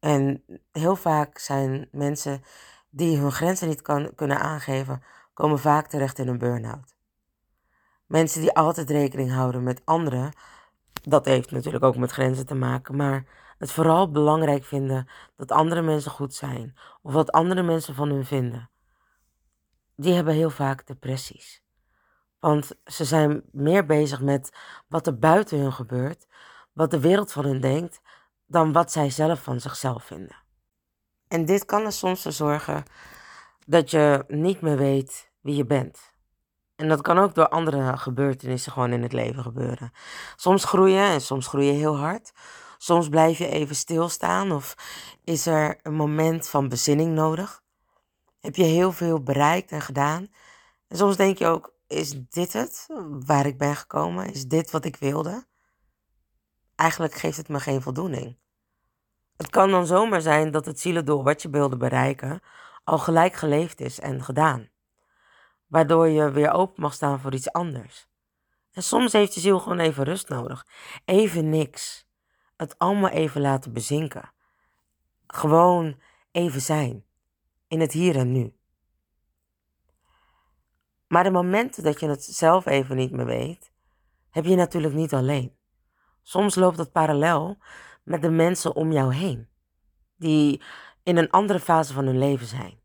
En 0.00 0.44
heel 0.72 0.96
vaak 0.96 1.38
zijn 1.38 1.88
mensen 1.92 2.42
die 2.90 3.18
hun 3.18 3.32
grenzen 3.32 3.68
niet 3.68 3.82
kan, 3.82 4.14
kunnen 4.14 4.40
aangeven, 4.40 5.02
komen 5.34 5.58
vaak 5.58 5.86
terecht 5.86 6.18
in 6.18 6.28
een 6.28 6.38
burn-out. 6.38 6.94
Mensen 8.06 8.40
die 8.40 8.52
altijd 8.52 8.90
rekening 8.90 9.32
houden 9.32 9.62
met 9.62 9.82
anderen, 9.84 10.32
dat 11.08 11.24
heeft 11.24 11.50
natuurlijk 11.50 11.84
ook 11.84 11.96
met 11.96 12.10
grenzen 12.10 12.46
te 12.46 12.54
maken, 12.54 12.96
maar 12.96 13.24
het 13.58 13.72
vooral 13.72 14.10
belangrijk 14.10 14.64
vinden 14.64 15.08
dat 15.36 15.52
andere 15.52 15.82
mensen 15.82 16.10
goed 16.10 16.34
zijn 16.34 16.74
of 17.02 17.12
wat 17.12 17.32
andere 17.32 17.62
mensen 17.62 17.94
van 17.94 18.08
hun 18.08 18.24
vinden, 18.24 18.70
die 19.96 20.12
hebben 20.12 20.34
heel 20.34 20.50
vaak 20.50 20.86
depressies. 20.86 21.62
Want 22.38 22.72
ze 22.84 23.04
zijn 23.04 23.42
meer 23.52 23.86
bezig 23.86 24.20
met 24.20 24.56
wat 24.88 25.06
er 25.06 25.18
buiten 25.18 25.58
hun 25.58 25.72
gebeurt, 25.72 26.26
wat 26.72 26.90
de 26.90 27.00
wereld 27.00 27.32
van 27.32 27.44
hun 27.44 27.60
denkt, 27.60 28.00
dan 28.46 28.72
wat 28.72 28.92
zij 28.92 29.10
zelf 29.10 29.42
van 29.42 29.60
zichzelf 29.60 30.04
vinden. 30.04 30.36
En 31.28 31.44
dit 31.44 31.64
kan 31.64 31.84
er 31.84 31.92
soms 31.92 32.22
voor 32.22 32.32
zorgen 32.32 32.82
dat 33.66 33.90
je 33.90 34.24
niet 34.28 34.60
meer 34.60 34.76
weet 34.76 35.30
wie 35.40 35.56
je 35.56 35.66
bent. 35.66 36.07
En 36.78 36.88
dat 36.88 37.00
kan 37.00 37.18
ook 37.18 37.34
door 37.34 37.48
andere 37.48 37.96
gebeurtenissen 37.96 38.72
gewoon 38.72 38.92
in 38.92 39.02
het 39.02 39.12
leven 39.12 39.42
gebeuren. 39.42 39.92
Soms 40.36 40.64
groeien 40.64 41.02
en 41.02 41.20
soms 41.20 41.46
groeien 41.46 41.74
heel 41.74 41.96
hard. 41.96 42.32
Soms 42.76 43.08
blijf 43.08 43.38
je 43.38 43.48
even 43.48 43.76
stilstaan 43.76 44.52
of 44.52 44.74
is 45.24 45.46
er 45.46 45.78
een 45.82 45.94
moment 45.94 46.48
van 46.48 46.68
bezinning 46.68 47.14
nodig. 47.14 47.62
Heb 48.40 48.56
je 48.56 48.64
heel 48.64 48.92
veel 48.92 49.22
bereikt 49.22 49.70
en 49.70 49.80
gedaan. 49.80 50.28
En 50.88 50.96
soms 50.96 51.16
denk 51.16 51.38
je 51.38 51.46
ook, 51.46 51.72
is 51.86 52.14
dit 52.28 52.52
het 52.52 52.86
waar 53.26 53.46
ik 53.46 53.58
ben 53.58 53.76
gekomen? 53.76 54.32
Is 54.32 54.46
dit 54.46 54.70
wat 54.70 54.84
ik 54.84 54.96
wilde? 54.96 55.46
Eigenlijk 56.74 57.14
geeft 57.14 57.36
het 57.36 57.48
me 57.48 57.60
geen 57.60 57.82
voldoening. 57.82 58.38
Het 59.36 59.50
kan 59.50 59.70
dan 59.70 59.86
zomaar 59.86 60.20
zijn 60.20 60.50
dat 60.50 60.66
het 60.66 60.80
zielendoel 60.80 61.24
wat 61.24 61.42
je 61.42 61.50
wilde 61.50 61.76
bereiken 61.76 62.40
al 62.84 62.98
gelijk 62.98 63.34
geleefd 63.34 63.80
is 63.80 64.00
en 64.00 64.22
gedaan. 64.22 64.68
Waardoor 65.68 66.08
je 66.08 66.30
weer 66.30 66.52
open 66.52 66.82
mag 66.82 66.92
staan 66.92 67.20
voor 67.20 67.34
iets 67.34 67.52
anders. 67.52 68.08
En 68.72 68.82
soms 68.82 69.12
heeft 69.12 69.34
je 69.34 69.40
ziel 69.40 69.58
gewoon 69.58 69.78
even 69.78 70.04
rust 70.04 70.28
nodig. 70.28 70.66
Even 71.04 71.48
niks. 71.48 72.06
Het 72.56 72.78
allemaal 72.78 73.10
even 73.10 73.40
laten 73.40 73.72
bezinken. 73.72 74.32
Gewoon 75.26 76.00
even 76.30 76.60
zijn. 76.60 77.04
In 77.68 77.80
het 77.80 77.92
hier 77.92 78.16
en 78.16 78.32
nu. 78.32 78.56
Maar 81.08 81.24
de 81.24 81.30
momenten 81.30 81.82
dat 81.82 82.00
je 82.00 82.08
het 82.08 82.24
zelf 82.24 82.66
even 82.66 82.96
niet 82.96 83.12
meer 83.12 83.26
weet, 83.26 83.72
heb 84.30 84.44
je 84.44 84.56
natuurlijk 84.56 84.94
niet 84.94 85.14
alleen. 85.14 85.56
Soms 86.22 86.54
loopt 86.54 86.78
het 86.78 86.92
parallel 86.92 87.58
met 88.04 88.22
de 88.22 88.30
mensen 88.30 88.74
om 88.74 88.92
jou 88.92 89.14
heen, 89.14 89.48
die 90.16 90.62
in 91.02 91.16
een 91.16 91.30
andere 91.30 91.60
fase 91.60 91.92
van 91.92 92.06
hun 92.06 92.18
leven 92.18 92.46
zijn. 92.46 92.77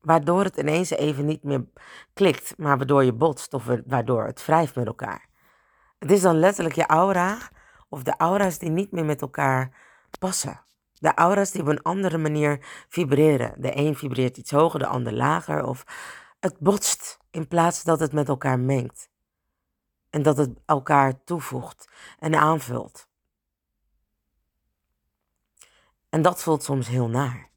Waardoor 0.00 0.44
het 0.44 0.56
ineens 0.56 0.90
even 0.90 1.26
niet 1.26 1.42
meer 1.42 1.64
klikt, 2.12 2.54
maar 2.58 2.76
waardoor 2.76 3.04
je 3.04 3.12
botst 3.12 3.54
of 3.54 3.64
waardoor 3.86 4.24
het 4.24 4.46
wrijft 4.46 4.74
met 4.74 4.86
elkaar. 4.86 5.28
Het 5.98 6.10
is 6.10 6.20
dan 6.20 6.38
letterlijk 6.38 6.74
je 6.74 6.86
aura 6.86 7.38
of 7.88 8.02
de 8.02 8.14
aura's 8.16 8.58
die 8.58 8.70
niet 8.70 8.92
meer 8.92 9.04
met 9.04 9.20
elkaar 9.20 9.76
passen. 10.18 10.64
De 10.92 11.14
aura's 11.14 11.50
die 11.50 11.60
op 11.60 11.66
een 11.66 11.82
andere 11.82 12.18
manier 12.18 12.66
vibreren. 12.88 13.54
De 13.60 13.76
een 13.76 13.96
vibreert 13.96 14.36
iets 14.36 14.50
hoger, 14.50 14.78
de 14.78 14.86
ander 14.86 15.12
lager. 15.12 15.64
Of 15.64 15.84
het 16.40 16.58
botst 16.58 17.18
in 17.30 17.48
plaats 17.48 17.84
dat 17.84 18.00
het 18.00 18.12
met 18.12 18.28
elkaar 18.28 18.58
mengt. 18.58 19.10
En 20.10 20.22
dat 20.22 20.36
het 20.36 20.50
elkaar 20.66 21.24
toevoegt 21.24 21.88
en 22.18 22.34
aanvult. 22.34 23.08
En 26.08 26.22
dat 26.22 26.42
voelt 26.42 26.62
soms 26.62 26.88
heel 26.88 27.08
naar. 27.08 27.49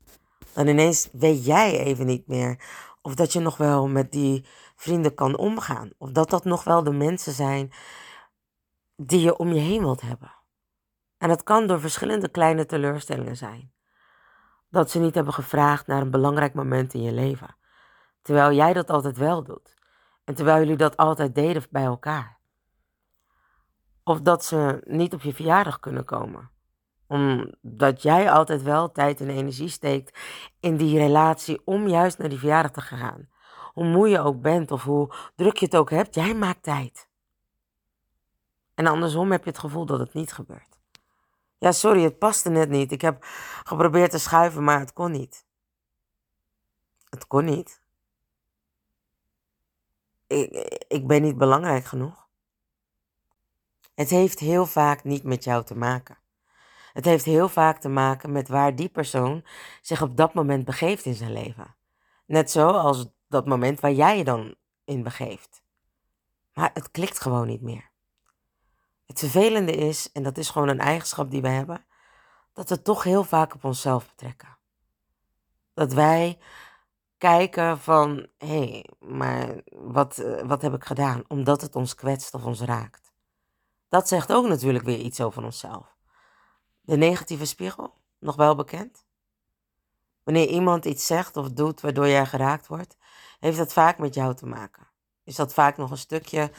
Dan 0.54 0.68
ineens 0.68 1.10
weet 1.12 1.46
jij 1.46 1.80
even 1.80 2.06
niet 2.06 2.28
meer 2.28 2.60
of 3.02 3.16
dat 3.16 3.34
je 3.34 3.40
nog 3.40 3.58
wel 3.58 3.88
met 3.88 4.12
die 4.12 4.46
vrienden 4.76 5.14
kan 5.14 5.38
omgaan. 5.38 5.90
Of 5.98 6.12
dat 6.12 6.30
dat 6.30 6.44
nog 6.44 6.64
wel 6.64 6.84
de 6.84 6.92
mensen 6.92 7.34
zijn 7.34 7.72
die 8.96 9.22
je 9.22 9.38
om 9.38 9.54
je 9.54 9.60
heen 9.60 9.82
wilt 9.82 10.02
hebben. 10.02 10.34
En 11.18 11.30
dat 11.30 11.44
kan 11.44 11.68
door 11.68 11.80
verschillende 11.80 12.30
kleine 12.30 12.66
teleurstellingen 12.66 13.38
zijn. 13.38 13.72
Dat 14.70 14.92
ze 14.92 15.00
niet 15.00 15.16
hebben 15.16 15.34
gevraagd 15.34 15.88
naar 15.88 16.02
een 16.02 16.12
belangrijk 16.12 16.54
moment 16.54 16.94
in 16.94 17.02
je 17.02 17.12
leven. 17.12 17.56
Terwijl 18.22 18.52
jij 18.52 18.74
dat 18.74 18.90
altijd 18.90 19.18
wel 19.18 19.44
doet. 19.44 19.76
En 20.24 20.36
terwijl 20.36 20.60
jullie 20.60 20.78
dat 20.78 20.98
altijd 20.98 21.36
deden 21.36 21.64
bij 21.70 21.84
elkaar. 21.84 22.38
Of 24.04 24.22
dat 24.22 24.46
ze 24.46 24.82
niet 24.86 25.14
op 25.14 25.22
je 25.22 25.34
verjaardag 25.34 25.80
kunnen 25.80 26.06
komen 26.06 26.53
omdat 27.14 28.02
jij 28.02 28.32
altijd 28.32 28.62
wel 28.62 28.92
tijd 28.92 29.22
en 29.22 29.30
energie 29.30 29.68
steekt 29.68 30.20
in 30.60 30.78
die 30.78 30.98
relatie 30.98 31.62
om 31.66 31.88
juist 31.88 32.18
naar 32.18 32.30
die 32.30 32.40
verjaardag 32.40 32.72
te 32.72 32.82
gaan. 32.82 33.30
Hoe 33.74 33.86
moe 33.86 34.10
je 34.10 34.20
ook 34.20 34.42
bent 34.42 34.72
of 34.72 34.84
hoe 34.84 35.14
druk 35.36 35.58
je 35.58 35.66
het 35.66 35.76
ook 35.76 35.90
hebt, 35.90 36.16
jij 36.16 36.36
maakt 36.36 36.64
tijd. 36.64 37.08
En 38.74 38.88
andersom 38.88 39.32
heb 39.32 39.44
je 39.44 39.50
het 39.50 39.60
gevoel 39.60 39.86
dat 39.86 40.00
het 40.00 40.14
niet 40.14 40.34
gebeurt. 40.34 40.80
Ja, 41.58 41.72
sorry, 41.72 42.04
het 42.04 42.18
paste 42.18 42.50
net 42.50 42.70
niet. 42.70 42.92
Ik 42.92 43.02
heb 43.02 43.26
geprobeerd 43.64 44.12
te 44.12 44.18
schuiven, 44.18 44.64
maar 44.64 44.80
het 44.80 44.94
kon 44.94 45.12
niet. 45.12 45.46
Het 47.10 47.28
kon 47.28 47.46
niet. 47.46 47.82
Ik, 50.28 50.52
ik 50.88 51.08
ben 51.08 51.22
niet 51.22 51.38
belangrijk 51.38 51.86
genoeg. 51.86 52.28
Het 53.96 54.10
heeft 54.10 54.40
heel 54.40 54.66
vaak 54.66 55.04
niet 55.04 55.24
met 55.24 55.44
jou 55.44 55.64
te 55.64 55.76
maken. 55.76 56.22
Het 56.94 57.06
heeft 57.06 57.26
heel 57.26 57.50
vaak 57.50 57.80
te 57.80 57.90
maken 57.90 58.32
met 58.32 58.48
waar 58.48 58.76
die 58.76 58.90
persoon 58.90 59.44
zich 59.82 60.02
op 60.02 60.18
dat 60.18 60.34
moment 60.34 60.66
begeeft 60.66 61.06
in 61.06 61.14
zijn 61.14 61.34
leven. 61.34 61.76
Net 62.26 62.52
zo 62.52 62.68
als 62.68 63.08
dat 63.28 63.46
moment 63.46 63.80
waar 63.80 63.92
jij 63.92 64.18
je 64.18 64.24
dan 64.24 64.56
in 64.86 65.04
begeeft. 65.04 65.64
Maar 66.54 66.72
het 66.74 66.92
klikt 66.92 67.22
gewoon 67.22 67.48
niet 67.48 67.62
meer. 67.62 67.92
Het 69.06 69.20
vervelende 69.20 69.72
is, 69.72 70.12
en 70.12 70.24
dat 70.24 70.38
is 70.38 70.50
gewoon 70.50 70.68
een 70.68 70.80
eigenschap 70.80 71.32
die 71.32 71.42
we 71.42 71.48
hebben, 71.48 71.86
dat 72.54 72.70
we 72.70 72.82
toch 72.82 73.04
heel 73.04 73.24
vaak 73.24 73.54
op 73.54 73.64
onszelf 73.64 74.08
betrekken. 74.08 74.58
Dat 75.74 75.94
wij 75.94 76.38
kijken 77.18 77.80
van, 77.80 78.28
hé, 78.38 78.48
hey, 78.48 78.90
maar 79.00 79.62
wat, 79.72 80.18
eh, 80.18 80.48
wat 80.48 80.62
heb 80.62 80.74
ik 80.74 80.84
gedaan? 80.84 81.24
Omdat 81.28 81.62
het 81.62 81.76
ons 81.76 81.96
kwetst 81.96 82.34
of 82.34 82.46
ons 82.46 82.62
raakt. 82.62 83.14
Dat 83.90 84.08
zegt 84.08 84.34
ook 84.34 84.48
natuurlijk 84.48 84.86
weer 84.86 85.00
iets 85.00 85.22
over 85.22 85.44
onszelf. 85.44 85.93
De 86.86 86.98
negatieve 86.98 87.46
spiegel, 87.46 87.94
nog 88.20 88.36
wel 88.36 88.56
bekend? 88.56 89.06
Wanneer 90.24 90.48
iemand 90.48 90.86
iets 90.86 91.06
zegt 91.06 91.38
of 91.38 91.50
doet 91.50 91.82
waardoor 91.82 92.08
jij 92.08 92.26
geraakt 92.26 92.68
wordt, 92.68 92.98
heeft 93.40 93.58
dat 93.58 93.74
vaak 93.74 93.98
met 93.98 94.14
jou 94.14 94.36
te 94.36 94.46
maken. 94.46 94.88
Is 95.24 95.36
dat 95.36 95.54
vaak 95.54 95.78
nog 95.78 95.92
een 95.92 95.98
stukje 95.98 96.52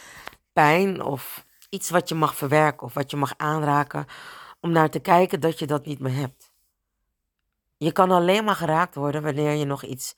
pijn 0.53 1.03
of 1.03 1.47
iets 1.69 1.91
wat 1.91 2.09
je 2.09 2.15
mag 2.15 2.37
verwerken 2.37 2.87
of 2.87 2.95
wat 2.95 3.11
je 3.11 3.17
mag 3.17 3.35
aanraken 3.37 4.07
om 4.61 4.71
naar 4.71 4.91
te 4.91 5.01
kijken 5.01 5.41
dat 5.41 5.59
je 5.59 5.67
dat 5.67 5.87
niet 5.87 5.99
meer 5.99 6.15
hebt. 6.15 6.53
Je 7.77 7.93
kan 7.93 8.11
alleen 8.11 8.45
maar 8.45 8.55
geraakt 8.55 8.95
worden 8.95 9.23
wanneer 9.23 9.53
je 9.53 9.65
nog 9.65 9.85
iets 9.85 10.17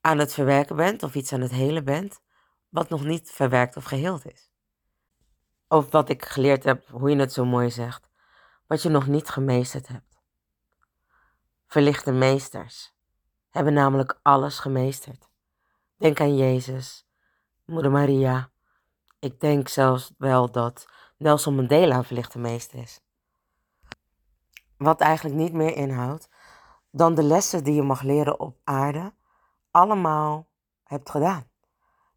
aan 0.00 0.18
het 0.18 0.34
verwerken 0.34 0.76
bent 0.76 1.02
of 1.02 1.14
iets 1.14 1.32
aan 1.32 1.40
het 1.40 1.50
helen 1.50 1.84
bent, 1.84 2.20
wat 2.68 2.88
nog 2.88 3.04
niet 3.04 3.30
verwerkt 3.30 3.76
of 3.76 3.84
geheeld 3.84 4.26
is. 4.26 4.50
Of 5.68 5.90
wat 5.90 6.08
ik 6.08 6.24
geleerd 6.24 6.64
heb, 6.64 6.88
hoe 6.88 7.10
je 7.10 7.16
het 7.16 7.32
zo 7.32 7.44
mooi 7.44 7.70
zegt, 7.70 8.10
wat 8.66 8.82
je 8.82 8.88
nog 8.88 9.06
niet 9.06 9.28
gemeesterd 9.28 9.88
hebt. 9.88 10.20
Verlichte 11.66 12.12
meesters 12.12 12.94
hebben 13.50 13.72
namelijk 13.72 14.18
alles 14.22 14.58
gemeesterd. 14.58 15.28
Denk 15.96 16.20
aan 16.20 16.36
Jezus, 16.36 17.06
Moeder 17.64 17.90
Maria. 17.90 18.50
Ik 19.18 19.40
denk 19.40 19.68
zelfs 19.68 20.12
wel 20.18 20.50
dat 20.50 20.86
Nelson 21.16 21.54
Mandela 21.54 21.96
een 21.96 22.04
verlichte 22.04 22.38
meester 22.38 22.78
is. 22.78 23.00
Wat 24.76 25.00
eigenlijk 25.00 25.36
niet 25.36 25.52
meer 25.52 25.76
inhoudt 25.76 26.28
dan 26.90 27.14
de 27.14 27.22
lessen 27.22 27.64
die 27.64 27.74
je 27.74 27.82
mag 27.82 28.02
leren 28.02 28.40
op 28.40 28.58
aarde, 28.64 29.14
allemaal 29.70 30.48
hebt 30.84 31.10
gedaan. 31.10 31.48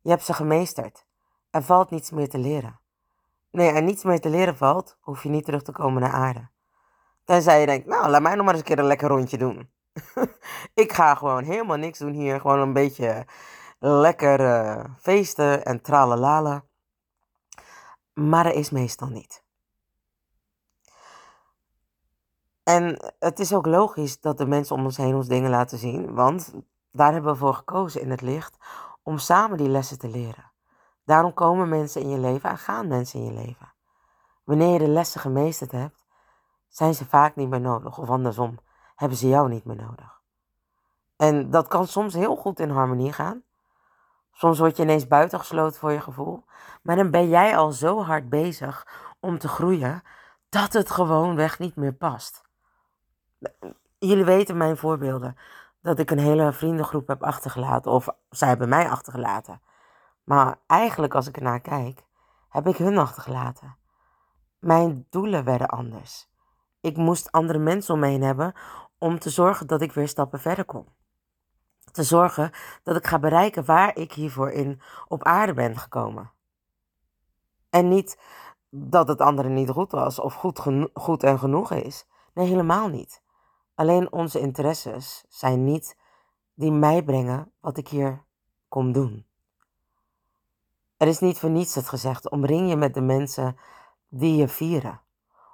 Je 0.01 0.09
hebt 0.09 0.23
ze 0.23 0.33
gemeesterd. 0.33 1.05
Er 1.49 1.63
valt 1.63 1.89
niets 1.89 2.11
meer 2.11 2.29
te 2.29 2.37
leren. 2.37 2.79
Nee, 3.51 3.71
er 3.71 3.83
niets 3.83 4.03
meer 4.03 4.19
te 4.19 4.29
leren 4.29 4.57
valt, 4.57 4.97
hoef 4.99 5.23
je 5.23 5.29
niet 5.29 5.45
terug 5.45 5.61
te 5.61 5.71
komen 5.71 6.01
naar 6.01 6.11
aarde. 6.11 6.49
Tenzij 7.23 7.59
je 7.59 7.65
denkt, 7.65 7.87
nou, 7.87 8.09
laat 8.09 8.21
mij 8.21 8.35
nog 8.35 8.45
maar 8.45 8.53
eens 8.53 8.63
een 8.63 8.69
keer 8.69 8.79
een 8.79 8.85
lekker 8.85 9.07
rondje 9.07 9.37
doen. 9.37 9.69
ik 10.83 10.93
ga 10.93 11.15
gewoon 11.15 11.43
helemaal 11.43 11.77
niks 11.77 11.99
doen 11.99 12.13
hier. 12.13 12.39
Gewoon 12.39 12.59
een 12.59 12.73
beetje 12.73 13.25
lekker 13.79 14.39
uh, 14.39 14.83
feesten 14.99 15.65
en 15.65 15.81
tralalala. 15.81 16.63
Maar 18.13 18.43
dat 18.43 18.53
is 18.53 18.69
meestal 18.69 19.07
niet. 19.07 19.45
En 22.63 23.13
het 23.19 23.39
is 23.39 23.53
ook 23.53 23.65
logisch 23.65 24.19
dat 24.19 24.37
de 24.37 24.45
mensen 24.45 24.75
om 24.75 24.83
ons 24.83 24.97
heen 24.97 25.15
ons 25.15 25.27
dingen 25.27 25.49
laten 25.49 25.77
zien. 25.77 26.13
Want 26.13 26.53
daar 26.91 27.13
hebben 27.13 27.31
we 27.31 27.37
voor 27.37 27.53
gekozen 27.53 28.01
in 28.01 28.09
het 28.09 28.21
licht 28.21 28.57
om 29.03 29.17
samen 29.17 29.57
die 29.57 29.69
lessen 29.69 29.99
te 29.99 30.09
leren. 30.09 30.46
Daarom 31.07 31.33
komen 31.33 31.69
mensen 31.69 32.01
in 32.01 32.09
je 32.09 32.17
leven 32.17 32.49
en 32.49 32.57
gaan 32.57 32.87
mensen 32.87 33.19
in 33.19 33.25
je 33.25 33.31
leven. 33.45 33.73
Wanneer 34.43 34.73
je 34.73 34.79
de 34.79 34.87
lessen 34.87 35.21
gemeesterd 35.21 35.71
hebt, 35.71 36.05
zijn 36.67 36.93
ze 36.93 37.05
vaak 37.05 37.35
niet 37.35 37.49
meer 37.49 37.61
nodig. 37.61 37.97
Of 37.97 38.09
andersom, 38.09 38.59
hebben 38.95 39.17
ze 39.17 39.27
jou 39.27 39.49
niet 39.49 39.65
meer 39.65 39.75
nodig. 39.75 40.21
En 41.15 41.49
dat 41.49 41.67
kan 41.67 41.87
soms 41.87 42.13
heel 42.13 42.35
goed 42.35 42.59
in 42.59 42.69
harmonie 42.69 43.13
gaan. 43.13 43.43
Soms 44.31 44.59
word 44.59 44.77
je 44.77 44.83
ineens 44.83 45.07
buitengesloten 45.07 45.79
voor 45.79 45.91
je 45.91 46.01
gevoel. 46.01 46.43
Maar 46.81 46.95
dan 46.95 47.11
ben 47.11 47.29
jij 47.29 47.57
al 47.57 47.71
zo 47.71 48.03
hard 48.03 48.29
bezig 48.29 48.87
om 49.19 49.37
te 49.39 49.47
groeien 49.47 50.03
dat 50.49 50.73
het 50.73 50.91
gewoonweg 50.91 51.59
niet 51.59 51.75
meer 51.75 51.93
past. 51.93 52.43
Jullie 53.97 54.25
weten 54.25 54.57
mijn 54.57 54.77
voorbeelden. 54.77 55.37
Dat 55.81 55.99
ik 55.99 56.11
een 56.11 56.19
hele 56.19 56.53
vriendengroep 56.53 57.07
heb 57.07 57.23
achtergelaten. 57.23 57.91
Of 57.91 58.07
zij 58.29 58.47
hebben 58.47 58.69
mij 58.69 58.89
achtergelaten. 58.89 59.61
Maar 60.27 60.59
eigenlijk 60.65 61.15
als 61.15 61.27
ik 61.27 61.35
ernaar 61.35 61.59
kijk, 61.59 62.03
heb 62.49 62.67
ik 62.67 62.77
hun 62.77 62.97
achtergelaten. 62.97 63.77
Mijn 64.59 65.05
doelen 65.09 65.43
werden 65.43 65.67
anders. 65.67 66.29
Ik 66.81 66.97
moest 66.97 67.31
andere 67.31 67.59
mensen 67.59 67.93
om 67.93 67.99
me 67.99 68.07
heen 68.07 68.21
hebben 68.23 68.53
om 68.97 69.19
te 69.19 69.29
zorgen 69.29 69.67
dat 69.67 69.81
ik 69.81 69.91
weer 69.91 70.07
stappen 70.07 70.39
verder 70.39 70.65
kom. 70.65 70.85
Te 71.91 72.03
zorgen 72.03 72.51
dat 72.83 72.95
ik 72.95 73.07
ga 73.07 73.19
bereiken 73.19 73.65
waar 73.65 73.95
ik 73.95 74.13
hiervoor 74.13 74.51
in 74.51 74.81
op 75.07 75.23
aarde 75.23 75.53
ben 75.53 75.77
gekomen. 75.77 76.31
En 77.69 77.87
niet 77.87 78.19
dat 78.69 79.07
het 79.07 79.21
anderen 79.21 79.53
niet 79.53 79.69
goed 79.69 79.91
was 79.91 80.19
of 80.19 80.33
goed, 80.33 80.61
goed 80.93 81.23
en 81.23 81.39
genoeg 81.39 81.71
is. 81.71 82.07
Nee, 82.33 82.47
helemaal 82.47 82.87
niet. 82.87 83.21
Alleen 83.75 84.11
onze 84.11 84.39
interesses 84.39 85.25
zijn 85.29 85.63
niet 85.63 85.97
die 86.53 86.71
mij 86.71 87.03
brengen 87.03 87.51
wat 87.59 87.77
ik 87.77 87.87
hier 87.87 88.23
kom 88.67 88.91
doen. 88.91 89.26
Er 90.97 91.07
is 91.07 91.19
niet 91.19 91.39
voor 91.39 91.49
niets 91.49 91.75
het 91.75 91.89
gezegd: 91.89 92.29
omring 92.29 92.69
je 92.69 92.75
met 92.75 92.93
de 92.93 93.01
mensen 93.01 93.57
die 94.09 94.35
je 94.35 94.47
vieren. 94.47 95.01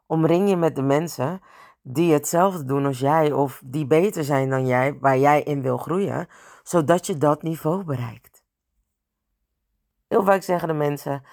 Omring 0.05 0.49
je 0.49 0.55
met 0.55 0.75
de 0.75 0.81
mensen 0.81 1.41
die 1.81 2.13
hetzelfde 2.13 2.65
doen 2.65 2.85
als 2.85 2.99
jij 2.99 3.31
of 3.31 3.61
die 3.65 3.85
beter 3.85 4.23
zijn 4.23 4.49
dan 4.49 4.65
jij, 4.65 4.99
waar 4.99 5.17
jij 5.17 5.43
in 5.43 5.61
wil 5.61 5.77
groeien, 5.77 6.27
zodat 6.63 7.05
je 7.05 7.17
dat 7.17 7.41
niveau 7.41 7.83
bereikt. 7.83 8.43
Heel 10.07 10.23
vaak 10.23 10.41
zeggen 10.41 10.67
de 10.67 10.73
mensen: 10.73 11.23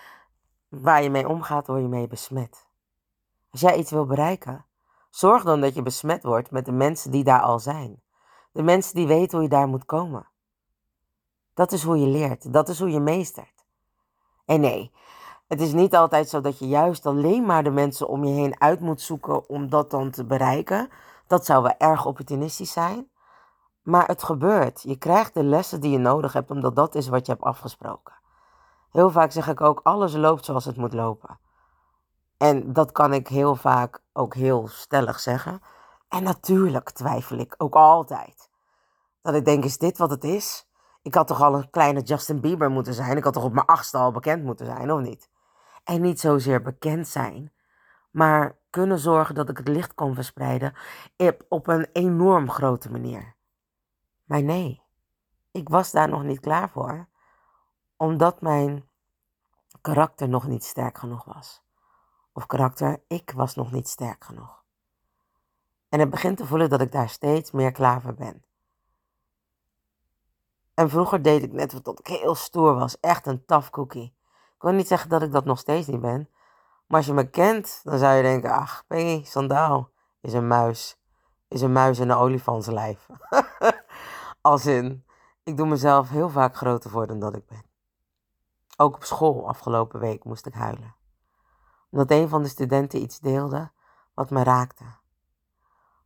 waar 0.68 1.02
je 1.02 1.10
mee 1.10 1.28
omgaat, 1.28 1.66
word 1.66 1.80
je 1.80 1.88
mee 1.88 2.06
besmet. 2.06 2.68
Als 3.50 3.60
jij 3.60 3.76
iets 3.76 3.90
wil 3.90 4.06
bereiken, 4.06 4.66
zorg 5.10 5.42
dan 5.42 5.60
dat 5.60 5.74
je 5.74 5.82
besmet 5.82 6.22
wordt 6.22 6.50
met 6.50 6.64
de 6.64 6.72
mensen 6.72 7.10
die 7.10 7.24
daar 7.24 7.42
al 7.42 7.58
zijn. 7.58 8.02
De 8.52 8.62
mensen 8.62 8.94
die 8.94 9.06
weten 9.06 9.38
hoe 9.38 9.42
je 9.42 9.54
daar 9.54 9.68
moet 9.68 9.84
komen. 9.84 10.28
Dat 11.54 11.72
is 11.72 11.82
hoe 11.82 11.96
je 11.98 12.06
leert, 12.06 12.52
dat 12.52 12.68
is 12.68 12.78
hoe 12.78 12.90
je 12.90 13.00
meestert. 13.00 13.59
En 14.50 14.60
nee, 14.60 14.92
het 15.48 15.60
is 15.60 15.72
niet 15.72 15.96
altijd 15.96 16.28
zo 16.28 16.40
dat 16.40 16.58
je 16.58 16.68
juist 16.68 17.06
alleen 17.06 17.46
maar 17.46 17.62
de 17.62 17.70
mensen 17.70 18.08
om 18.08 18.24
je 18.24 18.32
heen 18.32 18.60
uit 18.60 18.80
moet 18.80 19.00
zoeken 19.00 19.48
om 19.48 19.68
dat 19.68 19.90
dan 19.90 20.10
te 20.10 20.24
bereiken. 20.24 20.88
Dat 21.26 21.46
zou 21.46 21.62
wel 21.62 21.74
erg 21.78 22.06
opportunistisch 22.06 22.72
zijn. 22.72 23.10
Maar 23.82 24.06
het 24.06 24.22
gebeurt. 24.22 24.82
Je 24.82 24.96
krijgt 24.96 25.34
de 25.34 25.44
lessen 25.44 25.80
die 25.80 25.90
je 25.90 25.98
nodig 25.98 26.32
hebt, 26.32 26.50
omdat 26.50 26.76
dat 26.76 26.94
is 26.94 27.08
wat 27.08 27.26
je 27.26 27.32
hebt 27.32 27.44
afgesproken. 27.44 28.14
Heel 28.90 29.10
vaak 29.10 29.32
zeg 29.32 29.48
ik 29.48 29.60
ook, 29.60 29.80
alles 29.82 30.14
loopt 30.14 30.44
zoals 30.44 30.64
het 30.64 30.76
moet 30.76 30.92
lopen. 30.94 31.38
En 32.36 32.72
dat 32.72 32.92
kan 32.92 33.12
ik 33.12 33.28
heel 33.28 33.54
vaak 33.54 34.02
ook 34.12 34.34
heel 34.34 34.68
stellig 34.68 35.20
zeggen. 35.20 35.62
En 36.08 36.22
natuurlijk 36.22 36.90
twijfel 36.90 37.38
ik 37.38 37.54
ook 37.58 37.74
altijd. 37.74 38.50
Dat 39.22 39.34
ik 39.34 39.44
denk, 39.44 39.64
is 39.64 39.78
dit 39.78 39.98
wat 39.98 40.10
het 40.10 40.24
is? 40.24 40.68
Ik 41.02 41.14
had 41.14 41.26
toch 41.26 41.40
al 41.40 41.54
een 41.54 41.70
kleine 41.70 42.00
Justin 42.00 42.40
Bieber 42.40 42.70
moeten 42.70 42.94
zijn? 42.94 43.16
Ik 43.16 43.24
had 43.24 43.32
toch 43.32 43.44
op 43.44 43.52
mijn 43.52 43.66
achtste 43.66 43.98
al 43.98 44.12
bekend 44.12 44.44
moeten 44.44 44.66
zijn, 44.66 44.92
of 44.92 45.00
niet? 45.00 45.30
En 45.84 46.00
niet 46.00 46.20
zozeer 46.20 46.62
bekend 46.62 47.08
zijn, 47.08 47.52
maar 48.10 48.58
kunnen 48.70 48.98
zorgen 48.98 49.34
dat 49.34 49.48
ik 49.48 49.56
het 49.56 49.68
licht 49.68 49.94
kon 49.94 50.14
verspreiden 50.14 50.74
op 51.48 51.66
een 51.66 51.88
enorm 51.92 52.50
grote 52.50 52.90
manier. 52.90 53.34
Maar 54.24 54.42
nee, 54.42 54.82
ik 55.50 55.68
was 55.68 55.90
daar 55.90 56.08
nog 56.08 56.22
niet 56.22 56.40
klaar 56.40 56.70
voor, 56.70 57.08
omdat 57.96 58.40
mijn 58.40 58.88
karakter 59.80 60.28
nog 60.28 60.46
niet 60.46 60.64
sterk 60.64 60.98
genoeg 60.98 61.24
was. 61.24 61.62
Of 62.32 62.46
karakter, 62.46 63.02
ik 63.06 63.32
was 63.34 63.54
nog 63.54 63.72
niet 63.72 63.88
sterk 63.88 64.24
genoeg. 64.24 64.64
En 65.88 66.00
het 66.00 66.10
begint 66.10 66.36
te 66.36 66.46
voelen 66.46 66.68
dat 66.68 66.80
ik 66.80 66.92
daar 66.92 67.08
steeds 67.08 67.50
meer 67.50 67.72
klaar 67.72 68.00
voor 68.00 68.14
ben. 68.14 68.44
En 70.80 70.90
vroeger 70.90 71.22
deed 71.22 71.42
ik 71.42 71.52
net 71.52 71.82
wat 71.82 71.98
ik 71.98 72.06
heel 72.06 72.34
stoer 72.34 72.74
was. 72.74 73.00
Echt 73.00 73.26
een 73.26 73.44
tough 73.44 73.70
cookie. 73.70 74.14
Ik 74.54 74.62
wil 74.62 74.72
niet 74.72 74.86
zeggen 74.86 75.08
dat 75.08 75.22
ik 75.22 75.32
dat 75.32 75.44
nog 75.44 75.58
steeds 75.58 75.86
niet 75.86 76.00
ben. 76.00 76.28
Maar 76.86 76.96
als 76.96 77.06
je 77.06 77.12
me 77.12 77.30
kent, 77.30 77.80
dan 77.84 77.98
zou 77.98 78.14
je 78.16 78.22
denken: 78.22 78.50
ach, 78.50 78.84
Peggy 78.86 79.24
Sandaal 79.24 79.90
is 80.20 80.32
een 80.32 80.46
muis. 80.46 81.00
Is 81.48 81.60
een 81.60 81.72
muis 81.72 81.98
in 81.98 82.10
een 82.10 82.16
olifantslijf. 82.16 83.06
Als 84.40 84.66
in, 84.66 85.04
ik 85.42 85.56
doe 85.56 85.66
mezelf 85.66 86.08
heel 86.08 86.28
vaak 86.28 86.56
groter 86.56 86.90
voor 86.90 87.06
dan 87.06 87.18
dat 87.18 87.36
ik 87.36 87.46
ben. 87.46 87.64
Ook 88.76 88.94
op 88.94 89.04
school 89.04 89.48
afgelopen 89.48 90.00
week 90.00 90.24
moest 90.24 90.46
ik 90.46 90.54
huilen. 90.54 90.94
Omdat 91.90 92.10
een 92.10 92.28
van 92.28 92.42
de 92.42 92.48
studenten 92.48 93.02
iets 93.02 93.18
deelde 93.18 93.70
wat 94.14 94.30
me 94.30 94.42
raakte. 94.42 94.84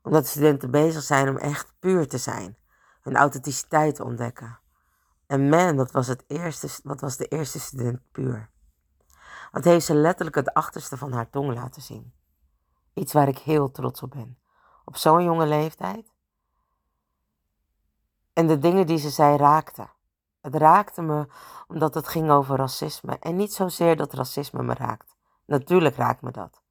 Omdat 0.03 0.23
de 0.23 0.29
studenten 0.29 0.71
bezig 0.71 1.03
zijn 1.03 1.29
om 1.29 1.37
echt 1.37 1.75
puur 1.79 2.09
te 2.09 2.19
zijn. 2.19 2.57
Hun 3.01 3.17
authenticiteit 3.17 3.95
te 3.95 4.05
ontdekken. 4.05 4.63
En 5.27 5.49
man, 5.49 5.77
dat 5.77 5.91
was, 5.91 6.07
het 6.07 6.25
eerste, 6.27 6.69
wat 6.83 7.01
was 7.01 7.17
de 7.17 7.27
eerste 7.27 7.61
student 7.61 8.01
puur. 8.13 8.51
Wat 9.53 9.65
heeft 9.65 9.87
ze 9.87 9.95
letterlijk 9.95 10.37
het 10.37 10.55
achterste 10.55 10.97
van 10.97 11.13
haar 11.13 11.31
tong 11.31 11.55
laten 11.55 11.83
zien. 11.83 12.13
Iets 12.95 13.13
waar 13.13 13.29
ik 13.29 13.39
heel 13.39 13.71
trots 13.71 14.03
op 14.03 14.11
ben. 14.11 14.39
Op 14.85 14.97
zo'n 14.97 15.25
jonge 15.25 15.47
leeftijd. 15.47 16.13
En 18.33 18.47
de 18.47 18.59
dingen 18.59 18.87
die 18.87 18.99
ze 18.99 19.11
zei 19.11 19.37
raakten. 19.37 19.91
Het 20.41 20.55
raakte 20.55 21.03
me 21.03 21.27
omdat 21.67 21.95
het 21.95 22.09
ging 22.09 22.31
over 22.31 22.57
racisme. 22.57 23.19
En 23.19 23.37
niet 23.37 23.53
zozeer 23.53 23.97
dat 23.97 24.13
racisme 24.13 24.63
me 24.63 24.75
raakt. 24.75 25.17
Natuurlijk 25.47 25.97
raakt 25.97 26.23
me 26.23 26.31
dat. 26.31 26.63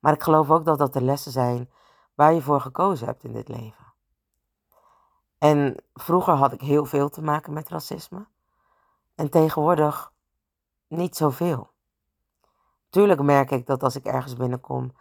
Maar 0.00 0.12
ik 0.12 0.22
geloof 0.22 0.50
ook 0.50 0.64
dat 0.64 0.78
dat 0.78 0.92
de 0.92 1.02
lessen 1.02 1.32
zijn 1.32 1.70
waar 2.14 2.32
je 2.32 2.42
voor 2.42 2.60
gekozen 2.60 3.06
hebt 3.06 3.24
in 3.24 3.32
dit 3.32 3.48
leven. 3.48 3.83
En 5.44 5.76
vroeger 5.94 6.34
had 6.34 6.52
ik 6.52 6.60
heel 6.60 6.84
veel 6.84 7.08
te 7.08 7.22
maken 7.22 7.52
met 7.52 7.68
racisme. 7.68 8.26
En 9.14 9.30
tegenwoordig 9.30 10.12
niet 10.88 11.16
zoveel. 11.16 11.70
Tuurlijk 12.90 13.22
merk 13.22 13.50
ik 13.50 13.66
dat 13.66 13.82
als 13.82 13.96
ik 13.96 14.04
ergens 14.04 14.34
binnenkom, 14.36 14.92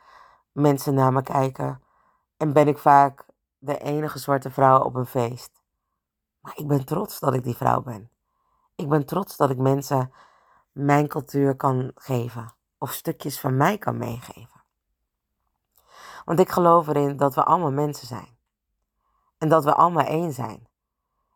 mensen 0.51 0.93
naar 0.93 1.13
me 1.13 1.21
kijken. 1.21 1.81
En 2.37 2.53
ben 2.53 2.67
ik 2.67 2.77
vaak 2.77 3.25
de 3.57 3.77
enige 3.77 4.19
zwarte 4.19 4.51
vrouw 4.51 4.79
op 4.79 4.95
een 4.95 5.05
feest. 5.05 5.51
Maar 6.39 6.53
ik 6.55 6.67
ben 6.67 6.85
trots 6.85 7.19
dat 7.19 7.33
ik 7.33 7.43
die 7.43 7.55
vrouw 7.55 7.81
ben. 7.81 8.09
Ik 8.75 8.89
ben 8.89 9.05
trots 9.05 9.37
dat 9.37 9.49
ik 9.49 9.57
mensen 9.57 10.13
mijn 10.71 11.07
cultuur 11.07 11.55
kan 11.55 11.91
geven. 11.95 12.53
Of 12.77 12.91
stukjes 12.91 13.39
van 13.39 13.57
mij 13.57 13.77
kan 13.77 13.97
meegeven. 13.97 14.61
Want 16.25 16.39
ik 16.39 16.49
geloof 16.49 16.87
erin 16.87 17.17
dat 17.17 17.35
we 17.35 17.43
allemaal 17.43 17.71
mensen 17.71 18.07
zijn. 18.07 18.32
En 19.43 19.49
dat 19.49 19.63
we 19.63 19.73
allemaal 19.73 20.05
één 20.05 20.33
zijn. 20.33 20.67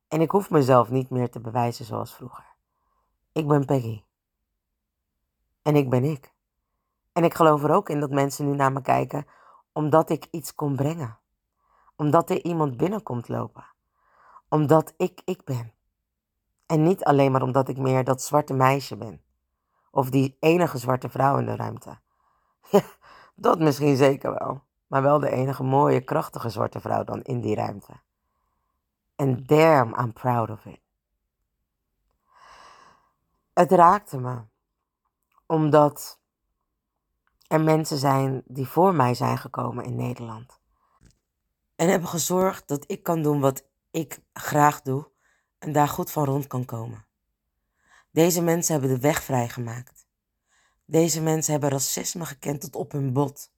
En 0.07 0.21
ik 0.21 0.31
hoef 0.31 0.49
mezelf 0.49 0.89
niet 0.89 1.09
meer 1.09 1.29
te 1.29 1.39
bewijzen 1.39 1.85
zoals 1.85 2.15
vroeger. 2.15 2.45
Ik 3.31 3.47
ben 3.47 3.65
Peggy. 3.65 4.03
En 5.61 5.75
ik 5.75 5.89
ben 5.89 6.03
ik. 6.03 6.33
En 7.13 7.23
ik 7.23 7.33
geloof 7.33 7.63
er 7.63 7.71
ook 7.71 7.89
in 7.89 7.99
dat 7.99 8.09
mensen 8.09 8.49
nu 8.49 8.55
naar 8.55 8.71
me 8.71 8.81
kijken 8.81 9.27
omdat 9.73 10.09
ik 10.09 10.27
iets 10.31 10.55
kon 10.55 10.75
brengen. 10.75 11.19
Omdat 11.95 12.29
er 12.29 12.43
iemand 12.43 12.77
binnenkomt 12.77 13.27
lopen. 13.27 13.65
Omdat 14.49 14.93
ik 14.97 15.21
ik 15.25 15.43
ben. 15.43 15.73
En 16.65 16.83
niet 16.83 17.03
alleen 17.03 17.31
maar 17.31 17.41
omdat 17.41 17.69
ik 17.69 17.77
meer 17.77 18.03
dat 18.03 18.21
zwarte 18.21 18.53
meisje 18.53 18.97
ben. 18.97 19.21
Of 19.91 20.09
die 20.09 20.37
enige 20.39 20.77
zwarte 20.77 21.09
vrouw 21.09 21.37
in 21.37 21.45
de 21.45 21.55
ruimte. 21.55 21.99
Ja, 22.69 22.81
dat 23.35 23.59
misschien 23.59 23.95
zeker 23.95 24.33
wel. 24.39 24.66
Maar 24.87 25.01
wel 25.01 25.19
de 25.19 25.29
enige 25.29 25.63
mooie, 25.63 26.01
krachtige 26.01 26.49
zwarte 26.49 26.79
vrouw 26.79 27.03
dan 27.03 27.21
in 27.21 27.41
die 27.41 27.55
ruimte. 27.55 27.93
En 29.15 29.43
damn, 29.43 29.99
I'm 29.99 30.13
proud 30.13 30.49
of 30.49 30.65
it. 30.65 30.79
Het 33.53 33.71
raakte 33.71 34.17
me. 34.17 34.41
Omdat 35.45 36.19
er 37.47 37.61
mensen 37.61 37.97
zijn 37.97 38.43
die 38.45 38.67
voor 38.67 38.93
mij 38.93 39.13
zijn 39.13 39.37
gekomen 39.37 39.85
in 39.85 39.95
Nederland. 39.95 40.59
En 41.75 41.89
hebben 41.89 42.09
gezorgd 42.09 42.67
dat 42.67 42.83
ik 42.87 43.03
kan 43.03 43.21
doen 43.21 43.39
wat 43.39 43.65
ik 43.91 44.19
graag 44.33 44.81
doe 44.81 45.07
en 45.57 45.71
daar 45.71 45.87
goed 45.87 46.11
van 46.11 46.25
rond 46.25 46.47
kan 46.47 46.65
komen. 46.65 47.05
Deze 48.11 48.41
mensen 48.41 48.73
hebben 48.73 48.91
de 48.91 48.99
weg 48.99 49.23
vrijgemaakt. 49.23 50.05
Deze 50.85 51.21
mensen 51.21 51.51
hebben 51.51 51.69
racisme 51.69 52.25
gekend 52.25 52.61
tot 52.61 52.75
op 52.75 52.91
hun 52.91 53.13
bot. 53.13 53.51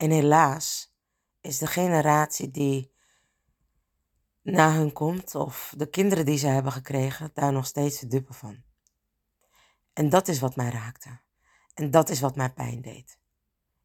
En 0.00 0.10
helaas 0.10 0.94
is 1.40 1.58
de 1.58 1.66
generatie 1.66 2.50
die 2.50 2.92
na 4.42 4.72
hun 4.72 4.92
komt, 4.92 5.34
of 5.34 5.74
de 5.76 5.86
kinderen 5.86 6.24
die 6.24 6.38
ze 6.38 6.46
hebben 6.46 6.72
gekregen, 6.72 7.30
daar 7.34 7.52
nog 7.52 7.66
steeds 7.66 8.00
de 8.00 8.06
dupe 8.06 8.32
van. 8.32 8.62
En 9.92 10.08
dat 10.08 10.28
is 10.28 10.40
wat 10.40 10.56
mij 10.56 10.70
raakte. 10.70 11.20
En 11.74 11.90
dat 11.90 12.08
is 12.08 12.20
wat 12.20 12.36
mij 12.36 12.52
pijn 12.52 12.82
deed. 12.82 13.18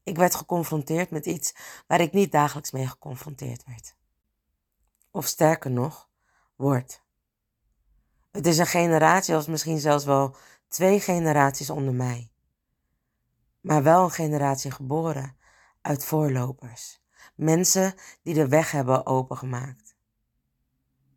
Ik 0.03 0.15
werd 0.15 0.35
geconfronteerd 0.35 1.09
met 1.09 1.25
iets 1.25 1.55
waar 1.87 1.99
ik 1.99 2.11
niet 2.11 2.31
dagelijks 2.31 2.71
mee 2.71 2.87
geconfronteerd 2.87 3.63
werd. 3.65 3.95
Of 5.11 5.25
sterker 5.25 5.71
nog, 5.71 6.09
wordt. 6.55 7.03
Het 8.31 8.45
is 8.45 8.57
een 8.57 8.67
generatie, 8.67 9.35
of 9.35 9.47
misschien 9.47 9.79
zelfs 9.79 10.05
wel 10.05 10.35
twee 10.67 10.99
generaties 10.99 11.69
onder 11.69 11.93
mij. 11.93 12.31
Maar 13.61 13.83
wel 13.83 14.03
een 14.03 14.11
generatie 14.11 14.71
geboren 14.71 15.37
uit 15.85 16.05
voorlopers. 16.05 17.01
Mensen 17.35 17.93
die 18.23 18.33
de 18.33 18.47
weg 18.47 18.71
hebben 18.71 19.05
opengemaakt. 19.05 19.95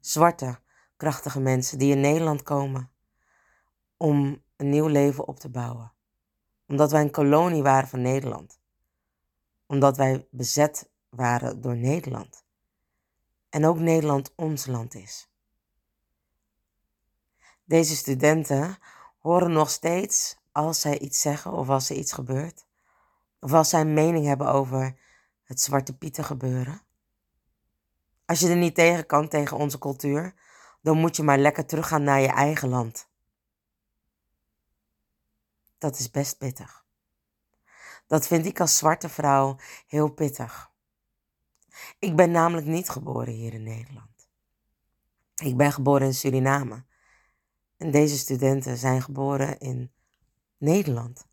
Zwarte, 0.01 0.61
krachtige 0.97 1.41
mensen 1.41 1.79
die 1.79 1.93
in 1.93 2.01
Nederland 2.01 2.43
komen 2.43 2.91
om 3.97 4.43
een 4.57 4.69
nieuw 4.69 4.87
leven 4.87 5.27
op 5.27 5.41
te 5.41 5.49
bouwen. 5.49 5.93
Omdat 6.67 6.91
wij 6.91 7.01
een 7.01 7.11
kolonie 7.11 7.63
waren 7.63 7.89
van 7.89 8.03
Nederland. 8.03 8.61
Omdat 9.67 9.97
wij 9.97 10.29
bezet 10.31 10.91
waren 11.09 11.61
door 11.61 11.77
Nederland. 11.77 12.45
En 13.49 13.67
ook 13.67 13.79
Nederland 13.79 14.33
ons 14.35 14.67
land 14.67 14.95
is. 14.95 15.31
Deze 17.65 17.97
studenten 17.97 18.79
horen 19.19 19.53
nog 19.53 19.71
steeds 19.71 20.37
als 20.53 20.81
zij 20.81 20.99
iets 20.99 21.21
zeggen 21.21 21.53
of 21.53 21.69
als 21.69 21.91
er 21.91 21.97
iets 21.97 22.13
gebeurt. 22.13 22.68
Of 23.41 23.53
als 23.53 23.69
zij 23.69 23.81
een 23.81 23.95
mening 23.95 24.27
hebben 24.27 24.53
over 24.53 24.99
het 25.45 25.61
Zwarte 25.61 25.97
Pieten 25.97 26.25
gebeuren. 26.25 26.83
Als 28.25 28.41
je 28.41 28.49
er 28.49 28.57
niet 28.57 28.75
tegen 28.75 29.07
kan, 29.07 29.29
tegen 29.29 29.57
onze 29.57 29.79
cultuur, 29.79 30.35
dan 30.83 30.99
moet 30.99 31.17
je 31.17 31.23
maar 31.23 31.39
lekker 31.39 31.67
teruggaan 31.67 32.03
naar 32.03 32.21
je 32.21 32.29
eigen 32.29 32.69
land. 32.69 33.09
Dat 35.79 35.99
is 35.99 36.11
best 36.11 36.39
pittig. 36.39 36.87
Dat 38.07 38.27
vind 38.27 38.47
ik 38.47 38.61
als 38.61 38.77
zwarte 38.77 39.09
vrouw 39.09 39.57
heel 39.87 40.09
pittig. 40.09 40.71
Ik 41.99 42.17
ben 42.17 42.31
namelijk 42.31 42.67
niet 42.67 42.89
geboren 42.89 43.33
hier 43.33 43.55
in 43.55 43.63
Nederland. 43.63 44.29
Ik 45.35 45.57
ben 45.57 45.73
geboren 45.73 46.07
in 46.07 46.15
Suriname. 46.15 46.85
En 47.77 47.91
deze 47.91 48.19
studenten 48.19 48.77
zijn 48.77 49.03
geboren 49.03 49.59
in 49.59 49.93
Nederland. 50.57 51.28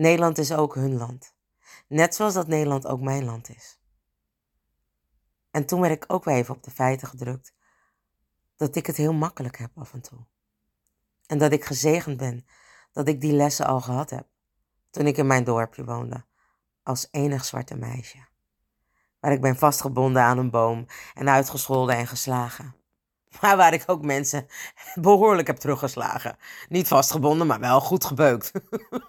Nederland 0.00 0.38
is 0.38 0.52
ook 0.52 0.74
hun 0.74 0.96
land. 0.96 1.34
Net 1.88 2.14
zoals 2.14 2.34
dat 2.34 2.46
Nederland 2.46 2.86
ook 2.86 3.00
mijn 3.00 3.24
land 3.24 3.48
is. 3.48 3.80
En 5.50 5.66
toen 5.66 5.80
werd 5.80 5.94
ik 5.94 6.12
ook 6.12 6.24
weer 6.24 6.34
even 6.34 6.54
op 6.54 6.62
de 6.62 6.70
feiten 6.70 7.08
gedrukt 7.08 7.54
dat 8.56 8.76
ik 8.76 8.86
het 8.86 8.96
heel 8.96 9.12
makkelijk 9.12 9.58
heb 9.58 9.70
af 9.74 9.92
en 9.92 10.00
toe. 10.00 10.26
En 11.26 11.38
dat 11.38 11.52
ik 11.52 11.64
gezegend 11.64 12.16
ben 12.16 12.46
dat 12.92 13.08
ik 13.08 13.20
die 13.20 13.32
lessen 13.32 13.66
al 13.66 13.80
gehad 13.80 14.10
heb 14.10 14.26
toen 14.90 15.06
ik 15.06 15.16
in 15.16 15.26
mijn 15.26 15.44
dorpje 15.44 15.84
woonde, 15.84 16.24
als 16.82 17.08
enig 17.10 17.44
zwarte 17.44 17.76
meisje. 17.76 18.28
Waar 19.18 19.32
ik 19.32 19.40
ben 19.40 19.56
vastgebonden 19.56 20.22
aan 20.22 20.38
een 20.38 20.50
boom 20.50 20.86
en 21.14 21.28
uitgescholden 21.28 21.96
en 21.96 22.06
geslagen. 22.06 22.79
Maar 23.40 23.56
waar 23.56 23.72
ik 23.72 23.82
ook 23.86 24.04
mensen 24.04 24.46
behoorlijk 24.94 25.46
heb 25.46 25.56
teruggeslagen. 25.56 26.36
Niet 26.68 26.88
vastgebonden, 26.88 27.46
maar 27.46 27.60
wel 27.60 27.80
goed 27.80 28.04
gebeukt. 28.04 28.52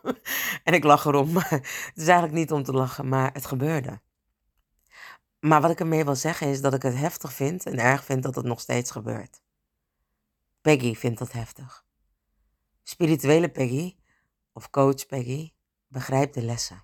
en 0.64 0.74
ik 0.74 0.84
lach 0.84 1.06
erom. 1.06 1.36
het 1.38 1.92
is 1.96 2.08
eigenlijk 2.08 2.34
niet 2.34 2.52
om 2.52 2.64
te 2.64 2.72
lachen, 2.72 3.08
maar 3.08 3.34
het 3.34 3.46
gebeurde. 3.46 4.00
Maar 5.40 5.62
wat 5.62 5.72
ik 5.72 5.80
ermee 5.80 6.06
wil 6.06 6.16
zeggen 6.16 6.48
is 6.48 6.62
dat 6.62 6.74
ik 6.74 6.82
het 6.82 6.96
heftig 6.96 7.34
vind 7.34 7.66
en 7.66 7.80
erg 7.80 8.04
vind 8.04 8.24
dat 8.24 8.36
het 8.36 8.46
nog 8.46 8.60
steeds 8.60 8.92
gebeurt. 8.92 9.42
Peggy 10.62 10.96
vindt 10.96 11.20
dat 11.20 11.32
heftig. 11.32 11.86
Spirituele 12.84 13.50
Peggy, 13.50 13.96
of 14.54 14.70
coach 14.70 15.06
Peggy, 15.06 15.54
begrijpt 15.88 16.34
de 16.34 16.42
lessen. 16.42 16.84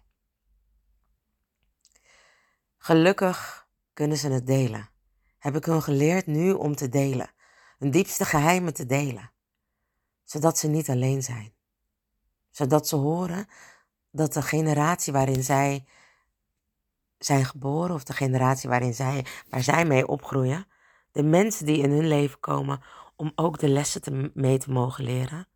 Gelukkig 2.77 3.67
kunnen 3.93 4.17
ze 4.17 4.29
het 4.29 4.47
delen. 4.47 4.89
Heb 5.47 5.55
ik 5.55 5.65
hun 5.65 5.81
geleerd 5.81 6.25
nu 6.25 6.51
om 6.51 6.75
te 6.75 6.89
delen, 6.89 7.29
hun 7.77 7.91
diepste 7.91 8.25
geheimen 8.25 8.73
te 8.73 8.85
delen, 8.85 9.31
zodat 10.23 10.57
ze 10.57 10.67
niet 10.67 10.89
alleen 10.89 11.23
zijn. 11.23 11.53
Zodat 12.49 12.87
ze 12.87 12.95
horen 12.95 13.47
dat 14.11 14.33
de 14.33 14.41
generatie 14.41 15.13
waarin 15.13 15.43
zij 15.43 15.85
zijn 17.17 17.45
geboren, 17.45 17.95
of 17.95 18.03
de 18.03 18.13
generatie 18.13 18.69
waarin 18.69 18.93
zij, 18.93 19.25
waar 19.49 19.63
zij 19.63 19.85
mee 19.85 20.07
opgroeien, 20.07 20.67
de 21.11 21.23
mensen 21.23 21.65
die 21.65 21.77
in 21.77 21.91
hun 21.91 22.07
leven 22.07 22.39
komen 22.39 22.81
om 23.15 23.31
ook 23.35 23.59
de 23.59 23.69
lessen 23.69 24.01
te, 24.01 24.31
mee 24.33 24.57
te 24.57 24.71
mogen 24.71 25.03
leren, 25.03 25.47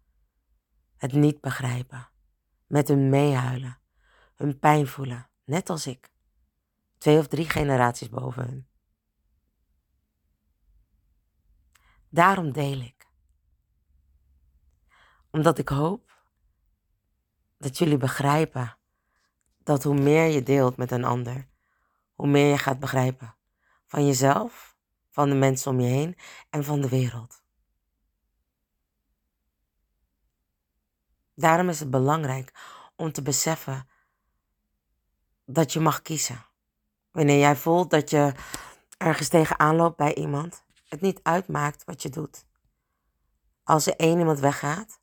het 0.97 1.13
niet 1.13 1.41
begrijpen, 1.41 2.09
met 2.67 2.87
hun 2.87 3.09
meehuilen, 3.09 3.79
hun 4.35 4.59
pijn 4.59 4.87
voelen, 4.87 5.29
net 5.45 5.69
als 5.69 5.87
ik. 5.87 6.09
Twee 6.97 7.17
of 7.17 7.27
drie 7.27 7.49
generaties 7.49 8.09
boven 8.09 8.45
hun. 8.45 8.69
Daarom 12.13 12.51
deel 12.51 12.79
ik. 12.79 13.07
Omdat 15.29 15.57
ik 15.57 15.69
hoop 15.69 16.11
dat 17.57 17.77
jullie 17.77 17.97
begrijpen 17.97 18.77
dat 19.63 19.83
hoe 19.83 20.01
meer 20.01 20.25
je 20.25 20.43
deelt 20.43 20.77
met 20.77 20.91
een 20.91 21.03
ander, 21.03 21.47
hoe 22.15 22.27
meer 22.27 22.49
je 22.49 22.57
gaat 22.57 22.79
begrijpen 22.79 23.35
van 23.87 24.05
jezelf, 24.05 24.75
van 25.09 25.29
de 25.29 25.35
mensen 25.35 25.71
om 25.71 25.79
je 25.79 25.87
heen 25.87 26.17
en 26.49 26.63
van 26.63 26.81
de 26.81 26.89
wereld. 26.89 27.43
Daarom 31.35 31.69
is 31.69 31.79
het 31.79 31.89
belangrijk 31.89 32.53
om 32.95 33.11
te 33.11 33.21
beseffen 33.21 33.87
dat 35.45 35.73
je 35.73 35.79
mag 35.79 36.01
kiezen. 36.01 36.45
Wanneer 37.11 37.39
jij 37.39 37.55
voelt 37.55 37.89
dat 37.89 38.09
je 38.09 38.33
ergens 38.97 39.27
tegenaan 39.27 39.75
loopt 39.75 39.97
bij 39.97 40.15
iemand, 40.15 40.63
het 40.91 41.01
niet 41.01 41.19
uitmaakt 41.23 41.83
wat 41.83 42.01
je 42.01 42.09
doet. 42.09 42.45
Als 43.63 43.87
er 43.87 43.95
één 43.95 44.19
iemand 44.19 44.39
weggaat, 44.39 44.99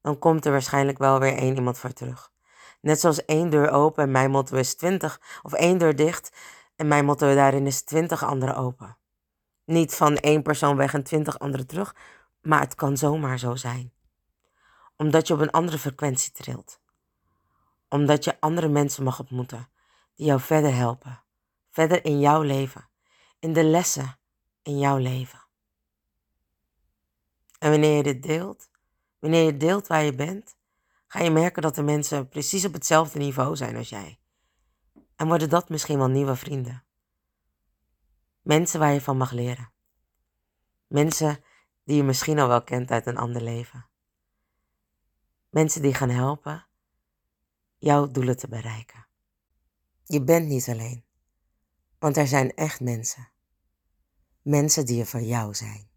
dan 0.00 0.18
komt 0.18 0.44
er 0.44 0.52
waarschijnlijk 0.52 0.98
wel 0.98 1.18
weer 1.20 1.36
één 1.36 1.54
iemand 1.54 1.78
voor 1.78 1.92
terug. 1.92 2.32
Net 2.80 3.00
zoals 3.00 3.24
één 3.24 3.50
deur 3.50 3.70
open 3.70 4.04
en 4.04 4.10
mijn 4.10 4.30
motto 4.30 4.56
is 4.56 4.74
twintig, 4.74 5.20
of 5.42 5.52
één 5.52 5.78
deur 5.78 5.96
dicht 5.96 6.32
en 6.76 6.88
mijn 6.88 7.04
motto 7.04 7.34
daarin 7.34 7.66
is 7.66 7.82
twintig 7.82 8.24
andere 8.24 8.54
open. 8.54 8.96
Niet 9.64 9.94
van 9.94 10.16
één 10.16 10.42
persoon 10.42 10.76
weg 10.76 10.94
en 10.94 11.02
twintig 11.02 11.38
anderen 11.38 11.66
terug, 11.66 11.94
maar 12.40 12.60
het 12.60 12.74
kan 12.74 12.96
zomaar 12.96 13.38
zo 13.38 13.56
zijn. 13.56 13.92
Omdat 14.96 15.26
je 15.26 15.34
op 15.34 15.40
een 15.40 15.50
andere 15.50 15.78
frequentie 15.78 16.32
trilt. 16.32 16.80
Omdat 17.88 18.24
je 18.24 18.40
andere 18.40 18.68
mensen 18.68 19.04
mag 19.04 19.20
ontmoeten 19.20 19.68
die 20.14 20.26
jou 20.26 20.40
verder 20.40 20.74
helpen. 20.74 21.22
Verder 21.70 22.04
in 22.04 22.20
jouw 22.20 22.42
leven. 22.42 22.88
In 23.38 23.52
de 23.52 23.64
lessen 23.64 24.18
in 24.62 24.78
jouw 24.78 24.96
leven. 24.96 25.48
En 27.58 27.70
wanneer 27.70 27.96
je 27.96 28.02
dit 28.02 28.22
deelt, 28.22 28.70
wanneer 29.18 29.44
je 29.44 29.56
deelt 29.56 29.86
waar 29.86 30.02
je 30.02 30.14
bent, 30.14 30.56
ga 31.06 31.20
je 31.20 31.30
merken 31.30 31.62
dat 31.62 31.74
de 31.74 31.82
mensen 31.82 32.28
precies 32.28 32.64
op 32.64 32.72
hetzelfde 32.72 33.18
niveau 33.18 33.56
zijn 33.56 33.76
als 33.76 33.88
jij. 33.88 34.20
En 35.16 35.26
worden 35.26 35.48
dat 35.48 35.68
misschien 35.68 35.98
wel 35.98 36.08
nieuwe 36.08 36.36
vrienden. 36.36 36.84
Mensen 38.42 38.80
waar 38.80 38.92
je 38.92 39.00
van 39.00 39.16
mag 39.16 39.30
leren. 39.30 39.72
Mensen 40.86 41.44
die 41.84 41.96
je 41.96 42.02
misschien 42.02 42.38
al 42.38 42.48
wel 42.48 42.64
kent 42.64 42.90
uit 42.90 43.06
een 43.06 43.16
ander 43.16 43.42
leven. 43.42 43.88
Mensen 45.50 45.82
die 45.82 45.94
gaan 45.94 46.10
helpen 46.10 46.66
jouw 47.78 48.06
doelen 48.06 48.36
te 48.36 48.48
bereiken. 48.48 49.06
Je 50.04 50.24
bent 50.24 50.46
niet 50.48 50.68
alleen, 50.68 51.04
want 51.98 52.16
er 52.16 52.26
zijn 52.26 52.54
echt 52.54 52.80
mensen. 52.80 53.30
Mensen 54.42 54.86
die 54.86 55.00
er 55.00 55.06
voor 55.06 55.20
jou 55.20 55.54
zijn. 55.54 55.88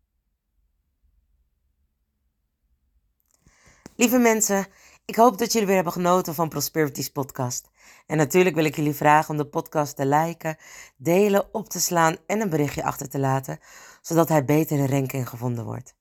Lieve 3.95 4.17
mensen, 4.17 4.67
ik 5.05 5.15
hoop 5.15 5.37
dat 5.37 5.51
jullie 5.51 5.67
weer 5.67 5.75
hebben 5.75 5.93
genoten 5.93 6.35
van 6.35 6.49
Prosperities 6.49 7.09
podcast. 7.09 7.69
En 8.05 8.17
natuurlijk 8.17 8.55
wil 8.55 8.65
ik 8.65 8.75
jullie 8.75 8.93
vragen 8.93 9.29
om 9.29 9.37
de 9.37 9.45
podcast 9.45 9.95
te 9.95 10.05
liken, 10.05 10.57
delen, 10.97 11.53
op 11.53 11.69
te 11.69 11.79
slaan 11.79 12.17
en 12.25 12.41
een 12.41 12.49
berichtje 12.49 12.83
achter 12.83 13.09
te 13.09 13.19
laten, 13.19 13.59
zodat 14.01 14.29
hij 14.29 14.45
beter 14.45 14.77
in 14.77 14.89
ranking 14.89 15.29
gevonden 15.29 15.65
wordt. 15.65 15.95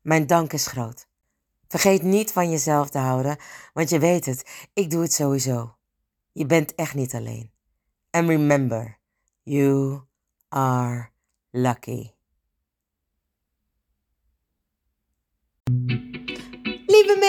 Mijn 0.00 0.26
dank 0.26 0.52
is 0.52 0.66
groot. 0.66 1.08
Vergeet 1.68 2.02
niet 2.02 2.32
van 2.32 2.50
jezelf 2.50 2.90
te 2.90 2.98
houden, 2.98 3.36
want 3.72 3.90
je 3.90 3.98
weet 3.98 4.26
het, 4.26 4.68
ik 4.72 4.90
doe 4.90 5.02
het 5.02 5.12
sowieso. 5.12 5.76
Je 6.32 6.46
bent 6.46 6.74
echt 6.74 6.94
niet 6.94 7.14
alleen. 7.14 7.50
And 8.10 8.28
remember, 8.28 8.98
you 9.42 10.00
are 10.48 11.10
lucky. 11.52 12.17